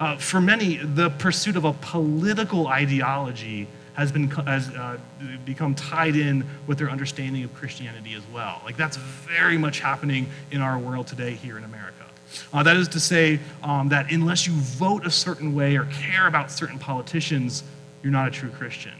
Uh, 0.00 0.16
for 0.16 0.40
many, 0.40 0.76
the 0.78 1.10
pursuit 1.10 1.54
of 1.54 1.64
a 1.64 1.72
political 1.74 2.66
ideology 2.66 3.68
has, 3.94 4.12
been, 4.12 4.28
has 4.28 4.68
uh, 4.70 4.98
become 5.44 5.74
tied 5.74 6.16
in 6.16 6.44
with 6.66 6.78
their 6.78 6.90
understanding 6.90 7.44
of 7.44 7.54
Christianity 7.54 8.14
as 8.14 8.22
well. 8.32 8.60
Like 8.64 8.76
that's 8.76 8.96
very 8.96 9.56
much 9.56 9.80
happening 9.80 10.28
in 10.50 10.60
our 10.60 10.78
world 10.78 11.06
today 11.06 11.32
here 11.32 11.56
in 11.58 11.64
America. 11.64 12.04
Uh, 12.52 12.62
that 12.62 12.76
is 12.76 12.88
to 12.88 13.00
say, 13.00 13.38
um, 13.62 13.88
that 13.88 14.10
unless 14.10 14.46
you 14.46 14.52
vote 14.52 15.06
a 15.06 15.10
certain 15.10 15.54
way 15.54 15.76
or 15.76 15.84
care 15.86 16.26
about 16.26 16.50
certain 16.50 16.78
politicians, 16.78 17.62
you're 18.02 18.12
not 18.12 18.28
a 18.28 18.30
true 18.30 18.50
Christian. 18.50 18.94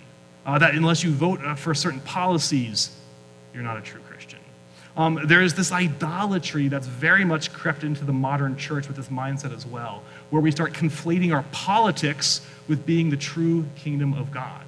Uh, 0.46 0.58
that 0.58 0.74
unless 0.74 1.02
you 1.02 1.10
vote 1.10 1.40
uh, 1.44 1.54
for 1.54 1.74
certain 1.74 2.00
policies, 2.00 2.96
you're 3.52 3.62
not 3.62 3.76
a 3.76 3.80
true 3.80 4.00
Christian. 4.08 4.38
Um, 4.96 5.18
there 5.26 5.42
is 5.42 5.54
this 5.54 5.72
idolatry 5.72 6.68
that's 6.68 6.86
very 6.86 7.24
much 7.24 7.52
crept 7.52 7.82
into 7.82 8.04
the 8.04 8.12
modern 8.12 8.56
church 8.56 8.86
with 8.86 8.96
this 8.96 9.08
mindset 9.08 9.54
as 9.54 9.66
well, 9.66 10.04
where 10.30 10.40
we 10.40 10.52
start 10.52 10.72
conflating 10.72 11.34
our 11.34 11.44
politics 11.50 12.46
with 12.68 12.86
being 12.86 13.10
the 13.10 13.16
true 13.16 13.64
kingdom 13.74 14.14
of 14.14 14.30
God. 14.30 14.64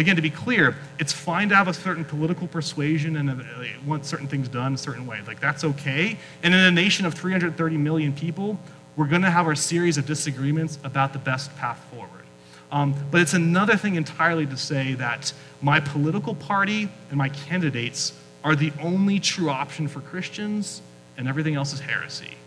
Again, 0.00 0.16
to 0.16 0.22
be 0.22 0.30
clear, 0.30 0.76
it's 0.98 1.12
fine 1.12 1.50
to 1.50 1.54
have 1.54 1.68
a 1.68 1.74
certain 1.74 2.06
political 2.06 2.48
persuasion 2.48 3.16
and 3.16 3.28
uh, 3.28 3.44
want 3.84 4.06
certain 4.06 4.26
things 4.26 4.48
done 4.48 4.72
a 4.72 4.78
certain 4.78 5.06
way. 5.06 5.20
Like, 5.26 5.40
that's 5.40 5.62
okay. 5.62 6.16
And 6.42 6.54
in 6.54 6.60
a 6.60 6.70
nation 6.70 7.04
of 7.04 7.12
330 7.12 7.76
million 7.76 8.14
people, 8.14 8.58
we're 8.96 9.08
going 9.08 9.20
to 9.20 9.30
have 9.30 9.46
our 9.46 9.54
series 9.54 9.98
of 9.98 10.06
disagreements 10.06 10.78
about 10.84 11.12
the 11.12 11.18
best 11.18 11.54
path 11.58 11.78
forward. 11.92 12.24
Um, 12.72 12.94
but 13.10 13.20
it's 13.20 13.34
another 13.34 13.76
thing 13.76 13.96
entirely 13.96 14.46
to 14.46 14.56
say 14.56 14.94
that 14.94 15.34
my 15.60 15.80
political 15.80 16.34
party 16.34 16.88
and 17.10 17.18
my 17.18 17.28
candidates 17.28 18.14
are 18.42 18.56
the 18.56 18.72
only 18.80 19.20
true 19.20 19.50
option 19.50 19.86
for 19.86 20.00
Christians, 20.00 20.80
and 21.18 21.28
everything 21.28 21.56
else 21.56 21.74
is 21.74 21.80
heresy. 21.80 22.38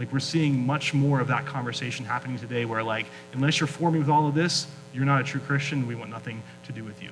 Like, 0.00 0.10
we're 0.14 0.18
seeing 0.18 0.64
much 0.64 0.94
more 0.94 1.20
of 1.20 1.28
that 1.28 1.44
conversation 1.44 2.06
happening 2.06 2.38
today 2.38 2.64
where, 2.64 2.82
like, 2.82 3.04
unless 3.34 3.60
you're 3.60 3.66
for 3.66 3.90
me 3.90 3.98
with 3.98 4.08
all 4.08 4.26
of 4.26 4.34
this, 4.34 4.66
you're 4.94 5.04
not 5.04 5.20
a 5.20 5.24
true 5.24 5.42
Christian. 5.42 5.86
We 5.86 5.94
want 5.94 6.08
nothing 6.08 6.42
to 6.64 6.72
do 6.72 6.82
with 6.82 7.02
you. 7.02 7.10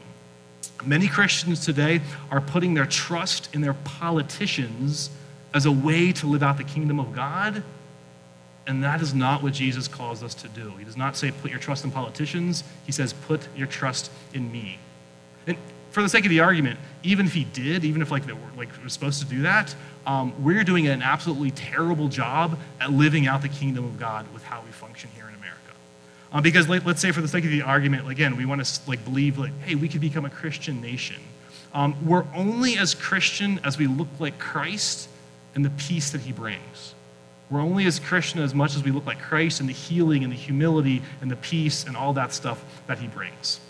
Many 0.86 1.06
Christians 1.06 1.62
today 1.66 2.00
are 2.30 2.40
putting 2.40 2.72
their 2.72 2.86
trust 2.86 3.54
in 3.54 3.60
their 3.60 3.74
politicians 3.74 5.10
as 5.52 5.66
a 5.66 5.70
way 5.70 6.12
to 6.12 6.26
live 6.26 6.42
out 6.42 6.56
the 6.56 6.64
kingdom 6.64 6.98
of 6.98 7.14
God. 7.14 7.62
And 8.66 8.82
that 8.82 9.02
is 9.02 9.12
not 9.12 9.42
what 9.42 9.52
Jesus 9.52 9.86
calls 9.86 10.22
us 10.22 10.32
to 10.36 10.48
do. 10.48 10.70
He 10.78 10.84
does 10.84 10.96
not 10.96 11.14
say, 11.14 11.30
put 11.30 11.50
your 11.50 11.60
trust 11.60 11.84
in 11.84 11.90
politicians. 11.90 12.64
He 12.86 12.92
says, 12.92 13.12
put 13.12 13.54
your 13.54 13.66
trust 13.66 14.10
in 14.32 14.50
me. 14.50 14.78
And 15.46 15.58
for 15.90 16.02
the 16.02 16.08
sake 16.08 16.24
of 16.24 16.30
the 16.30 16.40
argument, 16.40 16.78
even 17.02 17.26
if 17.26 17.32
he 17.32 17.44
did, 17.44 17.84
even 17.84 18.02
if 18.02 18.10
like, 18.10 18.26
we're, 18.26 18.34
like 18.56 18.68
we're 18.82 18.88
supposed 18.88 19.20
to 19.20 19.26
do 19.26 19.42
that, 19.42 19.74
um, 20.06 20.32
we're 20.42 20.64
doing 20.64 20.86
an 20.86 21.02
absolutely 21.02 21.50
terrible 21.50 22.08
job 22.08 22.58
at 22.80 22.92
living 22.92 23.26
out 23.26 23.42
the 23.42 23.48
kingdom 23.48 23.84
of 23.84 23.98
God 23.98 24.26
with 24.32 24.42
how 24.42 24.62
we 24.62 24.70
function 24.70 25.10
here 25.14 25.28
in 25.28 25.34
America. 25.34 25.58
Uh, 26.32 26.40
because 26.40 26.68
let, 26.68 26.86
us 26.86 27.00
say 27.00 27.12
for 27.12 27.20
the 27.20 27.28
sake 27.28 27.44
of 27.44 27.50
the 27.50 27.62
argument, 27.62 28.08
again, 28.08 28.36
we 28.36 28.44
want 28.44 28.64
to 28.64 28.80
like 28.88 29.02
believe 29.04 29.38
like, 29.38 29.52
hey, 29.62 29.74
we 29.74 29.88
could 29.88 30.00
become 30.00 30.24
a 30.24 30.30
Christian 30.30 30.80
nation. 30.80 31.16
Um, 31.72 31.94
we're 32.06 32.24
only 32.34 32.78
as 32.78 32.94
Christian 32.94 33.60
as 33.64 33.78
we 33.78 33.86
look 33.86 34.08
like 34.18 34.38
Christ 34.38 35.08
and 35.54 35.64
the 35.64 35.70
peace 35.70 36.10
that 36.10 36.22
he 36.22 36.32
brings. 36.32 36.94
We're 37.50 37.60
only 37.60 37.86
as 37.86 37.98
Christian 37.98 38.40
as 38.40 38.54
much 38.54 38.76
as 38.76 38.82
we 38.82 38.90
look 38.90 39.06
like 39.06 39.20
Christ 39.20 39.60
and 39.60 39.68
the 39.68 39.74
healing 39.74 40.22
and 40.22 40.32
the 40.32 40.36
humility 40.36 41.02
and 41.20 41.30
the 41.30 41.36
peace 41.36 41.84
and 41.84 41.96
all 41.96 42.12
that 42.14 42.32
stuff 42.32 42.62
that 42.86 42.98
he 42.98 43.06
brings. 43.06 43.60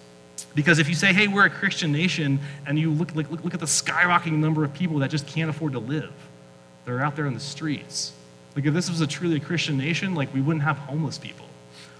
Because 0.58 0.80
if 0.80 0.88
you 0.88 0.96
say, 0.96 1.12
hey, 1.12 1.28
we're 1.28 1.44
a 1.44 1.50
Christian 1.50 1.92
nation, 1.92 2.40
and 2.66 2.76
you 2.76 2.90
look, 2.90 3.14
look, 3.14 3.30
look 3.30 3.54
at 3.54 3.60
the 3.60 3.66
skyrocketing 3.66 4.38
number 4.38 4.64
of 4.64 4.74
people 4.74 4.98
that 4.98 5.08
just 5.08 5.24
can't 5.24 5.48
afford 5.48 5.74
to 5.74 5.78
live, 5.78 6.12
they're 6.84 7.00
out 7.00 7.14
there 7.14 7.26
in 7.26 7.34
the 7.34 7.38
streets. 7.38 8.12
Like, 8.56 8.66
if 8.66 8.74
this 8.74 8.90
was 8.90 9.00
a 9.00 9.06
truly 9.06 9.38
Christian 9.38 9.78
nation, 9.78 10.16
like, 10.16 10.34
we 10.34 10.40
wouldn't 10.40 10.64
have 10.64 10.76
homeless 10.76 11.16
people. 11.16 11.46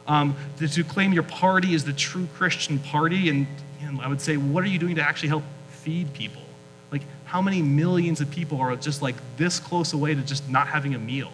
Um, 0.09 0.35
to, 0.57 0.67
to 0.67 0.83
claim 0.83 1.13
your 1.13 1.23
party 1.23 1.73
is 1.73 1.85
the 1.85 1.93
true 1.93 2.27
Christian 2.35 2.81
party, 2.81 3.29
and, 3.29 3.47
and 3.81 4.01
I 4.01 4.09
would 4.09 4.21
say, 4.21 4.37
what 4.37 4.65
are 4.65 4.69
you 4.69 4.81
doing 4.81 4.97
to 4.97 5.03
actually 5.03 5.29
help 5.29 5.45
feed 5.69 6.13
people? 6.13 6.43
Like, 6.91 7.03
how 7.27 7.41
many 7.41 7.63
millions 7.63 8.21
of 8.21 8.29
people 8.29 8.61
are 8.61 8.75
just 8.75 9.03
like 9.03 9.15
this 9.37 9.61
close 9.61 9.93
away 9.93 10.17
to 10.17 10.23
just 10.23 10.51
not 10.51 10.67
having 10.67 10.97
a 10.97 10.99
meal? 10.99 11.31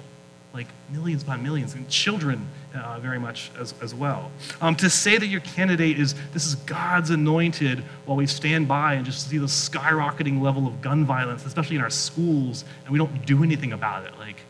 Like, 0.53 0.67
millions 0.91 1.25
by 1.25 1.39
millions, 1.39 1.73
and 1.73 1.89
children 1.89 2.47
uh, 2.75 2.99
very 2.99 3.19
much 3.19 3.51
as, 3.59 3.75
as 3.83 3.95
well. 3.95 4.31
Um, 4.61 4.75
to 4.77 4.91
say 4.91 5.17
that 5.19 5.27
your 5.27 5.41
candidate 5.41 5.99
is 5.99 6.15
this 6.33 6.47
is 6.47 6.55
God's 6.57 7.11
anointed 7.11 7.85
while 8.05 8.17
we 8.17 8.27
stand 8.27 8.69
by 8.69 8.95
and 8.95 9.05
just 9.05 9.29
see 9.29 9.39
the 9.39 9.47
skyrocketing 9.47 10.41
level 10.41 10.67
of 10.67 10.81
gun 10.81 11.05
violence, 11.05 11.45
especially 11.47 11.77
in 11.77 11.83
our 11.83 11.91
schools, 11.91 12.65
and 12.85 12.93
we 12.93 12.99
don't 12.99 13.25
do 13.27 13.43
anything 13.43 13.73
about 13.73 14.07
it. 14.07 14.19
Like, 14.19 14.41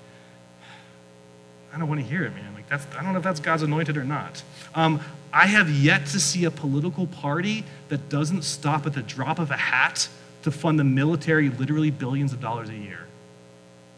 I 1.73 1.79
don't 1.79 1.89
want 1.89 2.01
to 2.01 2.07
hear 2.07 2.25
it, 2.25 2.35
man. 2.35 2.55
Like, 2.55 2.69
that's, 2.69 2.87
I 2.97 3.03
don't 3.03 3.13
know 3.13 3.19
if 3.19 3.25
that's 3.25 3.41
God's 3.41 3.63
anointed 3.63 3.97
or 3.97 4.05
not. 4.05 4.43
Um, 4.75 5.01
I 5.33 5.47
have 5.47 5.69
yet 5.69 6.07
to 6.07 6.21
see 6.21 6.45
a 6.45 6.51
political 6.51 7.09
party 7.09 7.65
that 7.89 8.09
doesn't 8.09 8.43
stop 8.43 8.87
at 8.87 8.93
the 8.93 9.03
drop 9.03 9.41
of 9.41 9.51
a 9.51 9.57
hat 9.57 10.09
to 10.43 10.53
fund 10.53 10.79
the 10.79 10.85
military 10.85 11.49
literally 11.49 11.91
billions 11.91 12.33
of 12.33 12.41
dollars 12.41 12.69
a 12.69 12.75
year. 12.75 13.07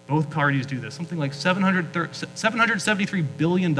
Both 0.06 0.30
parties 0.30 0.66
do 0.66 0.78
this. 0.78 0.94
Something 0.94 1.18
like 1.18 1.32
$773 1.32 3.26
billion 3.36 3.74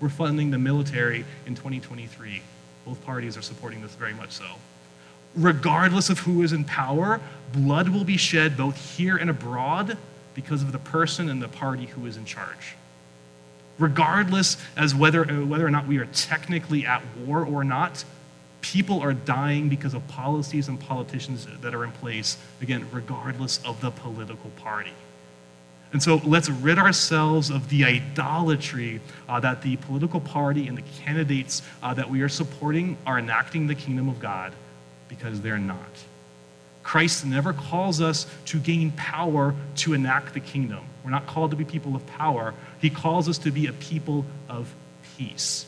we're 0.00 0.08
funding 0.08 0.50
the 0.50 0.58
military 0.58 1.24
in 1.46 1.54
2023. 1.54 2.42
Both 2.84 3.04
parties 3.04 3.36
are 3.36 3.42
supporting 3.42 3.82
this 3.82 3.94
very 3.94 4.14
much 4.14 4.30
so. 4.32 4.46
Regardless 5.34 6.08
of 6.10 6.20
who 6.20 6.42
is 6.42 6.52
in 6.52 6.64
power, 6.64 7.20
blood 7.52 7.88
will 7.88 8.04
be 8.04 8.16
shed 8.16 8.56
both 8.56 8.96
here 8.96 9.16
and 9.16 9.28
abroad 9.28 9.98
because 10.34 10.62
of 10.62 10.72
the 10.72 10.78
person 10.78 11.28
and 11.28 11.42
the 11.42 11.48
party 11.48 11.86
who 11.86 12.06
is 12.06 12.16
in 12.16 12.24
charge. 12.24 12.76
Regardless 13.78 14.56
as 14.76 14.94
whether, 14.94 15.28
uh, 15.28 15.44
whether 15.44 15.66
or 15.66 15.70
not 15.70 15.86
we 15.86 15.98
are 15.98 16.06
technically 16.06 16.86
at 16.86 17.02
war 17.24 17.44
or 17.44 17.64
not, 17.64 18.04
people 18.60 19.00
are 19.00 19.12
dying 19.12 19.68
because 19.68 19.94
of 19.94 20.06
policies 20.08 20.68
and 20.68 20.80
politicians 20.80 21.46
that 21.60 21.74
are 21.74 21.84
in 21.84 21.92
place, 21.92 22.36
again, 22.60 22.86
regardless 22.92 23.60
of 23.64 23.80
the 23.80 23.90
political 23.90 24.50
party. 24.50 24.92
And 25.92 26.02
so 26.02 26.20
let's 26.24 26.50
rid 26.50 26.78
ourselves 26.78 27.50
of 27.50 27.70
the 27.70 27.84
idolatry 27.84 29.00
uh, 29.28 29.40
that 29.40 29.62
the 29.62 29.76
political 29.76 30.20
party 30.20 30.68
and 30.68 30.76
the 30.76 30.84
candidates 31.04 31.62
uh, 31.82 31.94
that 31.94 32.10
we 32.10 32.20
are 32.20 32.28
supporting 32.28 32.98
are 33.06 33.18
enacting 33.18 33.66
the 33.66 33.74
kingdom 33.74 34.08
of 34.08 34.20
God 34.20 34.52
because 35.08 35.40
they're 35.40 35.58
not. 35.58 35.78
Christ 36.82 37.24
never 37.24 37.52
calls 37.52 38.00
us 38.00 38.26
to 38.46 38.58
gain 38.58 38.92
power 38.92 39.54
to 39.76 39.94
enact 39.94 40.34
the 40.34 40.40
kingdom. 40.40 40.84
We're 41.04 41.10
not 41.10 41.26
called 41.26 41.50
to 41.52 41.56
be 41.56 41.64
people 41.64 41.96
of 41.96 42.06
power. 42.06 42.54
He 42.80 42.90
calls 42.90 43.28
us 43.28 43.38
to 43.38 43.50
be 43.50 43.66
a 43.66 43.72
people 43.72 44.26
of 44.48 44.74
peace. 45.16 45.66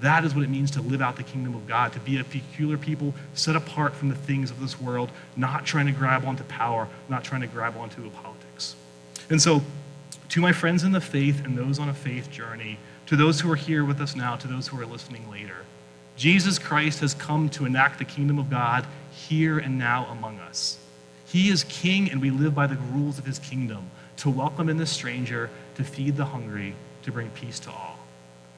That 0.00 0.24
is 0.24 0.34
what 0.34 0.44
it 0.44 0.50
means 0.50 0.72
to 0.72 0.82
live 0.82 1.00
out 1.00 1.16
the 1.16 1.22
kingdom 1.22 1.54
of 1.54 1.66
God, 1.68 1.92
to 1.92 2.00
be 2.00 2.18
a 2.18 2.24
peculiar 2.24 2.76
people 2.76 3.14
set 3.34 3.54
apart 3.54 3.94
from 3.94 4.08
the 4.08 4.14
things 4.14 4.50
of 4.50 4.60
this 4.60 4.80
world, 4.80 5.10
not 5.36 5.64
trying 5.64 5.86
to 5.86 5.92
grab 5.92 6.24
onto 6.24 6.42
power, 6.44 6.88
not 7.08 7.22
trying 7.22 7.42
to 7.42 7.46
grab 7.46 7.76
onto 7.76 8.06
a 8.06 8.10
politics. 8.10 8.31
And 9.30 9.40
so, 9.40 9.62
to 10.30 10.40
my 10.40 10.52
friends 10.52 10.84
in 10.84 10.92
the 10.92 11.00
faith 11.00 11.44
and 11.44 11.56
those 11.56 11.78
on 11.78 11.88
a 11.88 11.94
faith 11.94 12.30
journey, 12.30 12.78
to 13.06 13.16
those 13.16 13.40
who 13.40 13.50
are 13.50 13.56
here 13.56 13.84
with 13.84 14.00
us 14.00 14.16
now, 14.16 14.36
to 14.36 14.48
those 14.48 14.68
who 14.68 14.80
are 14.80 14.86
listening 14.86 15.30
later, 15.30 15.56
Jesus 16.16 16.58
Christ 16.58 17.00
has 17.00 17.14
come 17.14 17.48
to 17.50 17.64
enact 17.64 17.98
the 17.98 18.04
kingdom 18.04 18.38
of 18.38 18.50
God 18.50 18.86
here 19.10 19.58
and 19.58 19.78
now 19.78 20.06
among 20.06 20.38
us. 20.40 20.78
He 21.26 21.48
is 21.48 21.64
king, 21.64 22.10
and 22.10 22.20
we 22.20 22.30
live 22.30 22.54
by 22.54 22.66
the 22.66 22.76
rules 22.76 23.18
of 23.18 23.24
his 23.24 23.38
kingdom 23.38 23.90
to 24.18 24.30
welcome 24.30 24.68
in 24.68 24.76
the 24.76 24.86
stranger, 24.86 25.50
to 25.76 25.84
feed 25.84 26.16
the 26.16 26.26
hungry, 26.26 26.74
to 27.02 27.12
bring 27.12 27.30
peace 27.30 27.58
to 27.60 27.70
all. 27.70 27.98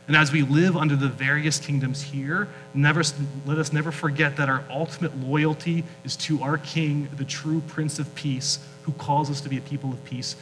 And 0.07 0.17
as 0.17 0.33
we 0.33 0.43
live 0.43 0.77
under 0.77 0.97
the 0.97 1.09
various 1.09 1.59
kingdoms 1.59 2.03
here, 2.03 2.49
never, 2.75 3.03
let 3.47 3.59
us 3.59 3.73
never 3.73 3.91
forget 3.91 4.37
that 4.37 4.51
our 4.51 4.63
ultimate 4.69 5.17
loyalty 5.17 5.83
is 6.05 6.15
to 6.17 6.43
our 6.43 6.59
King, 6.59 7.09
the 7.17 7.25
true 7.25 7.63
Prince 7.69 7.99
of 7.99 8.15
Peace, 8.15 8.59
who 8.83 8.93
calls 8.93 9.31
us 9.31 9.41
to 9.41 9.49
be 9.49 9.57
a 9.57 9.63
people 9.63 9.91
of 9.91 10.05
peace 10.05 10.37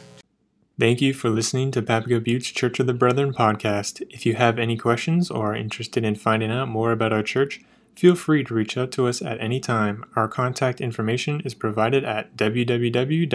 Thank 0.79 1.01
you 1.01 1.13
for 1.13 1.29
listening 1.29 1.69
to 1.71 1.83
Papago 1.83 2.19
Buttes 2.19 2.51
Church 2.51 2.79
of 2.79 2.87
the 2.87 2.95
Brethren 2.95 3.31
podcast. 3.31 4.01
If 4.09 4.25
you 4.25 4.33
have 4.33 4.57
any 4.57 4.75
questions 4.75 5.29
or 5.29 5.51
are 5.51 5.55
interested 5.55 6.03
in 6.03 6.15
finding 6.15 6.49
out 6.49 6.67
more 6.67 6.91
about 6.91 7.13
our 7.13 7.21
church, 7.21 7.61
feel 7.95 8.15
free 8.15 8.43
to 8.43 8.55
reach 8.55 8.75
out 8.75 8.91
to 8.93 9.05
us 9.07 9.21
at 9.21 9.39
any 9.39 9.59
time. 9.59 10.03
Our 10.15 10.27
contact 10.27 10.81
information 10.81 11.41
is 11.41 11.53
provided 11.53 12.03
at 12.03 12.35
www.pbcob.org. 12.37 13.29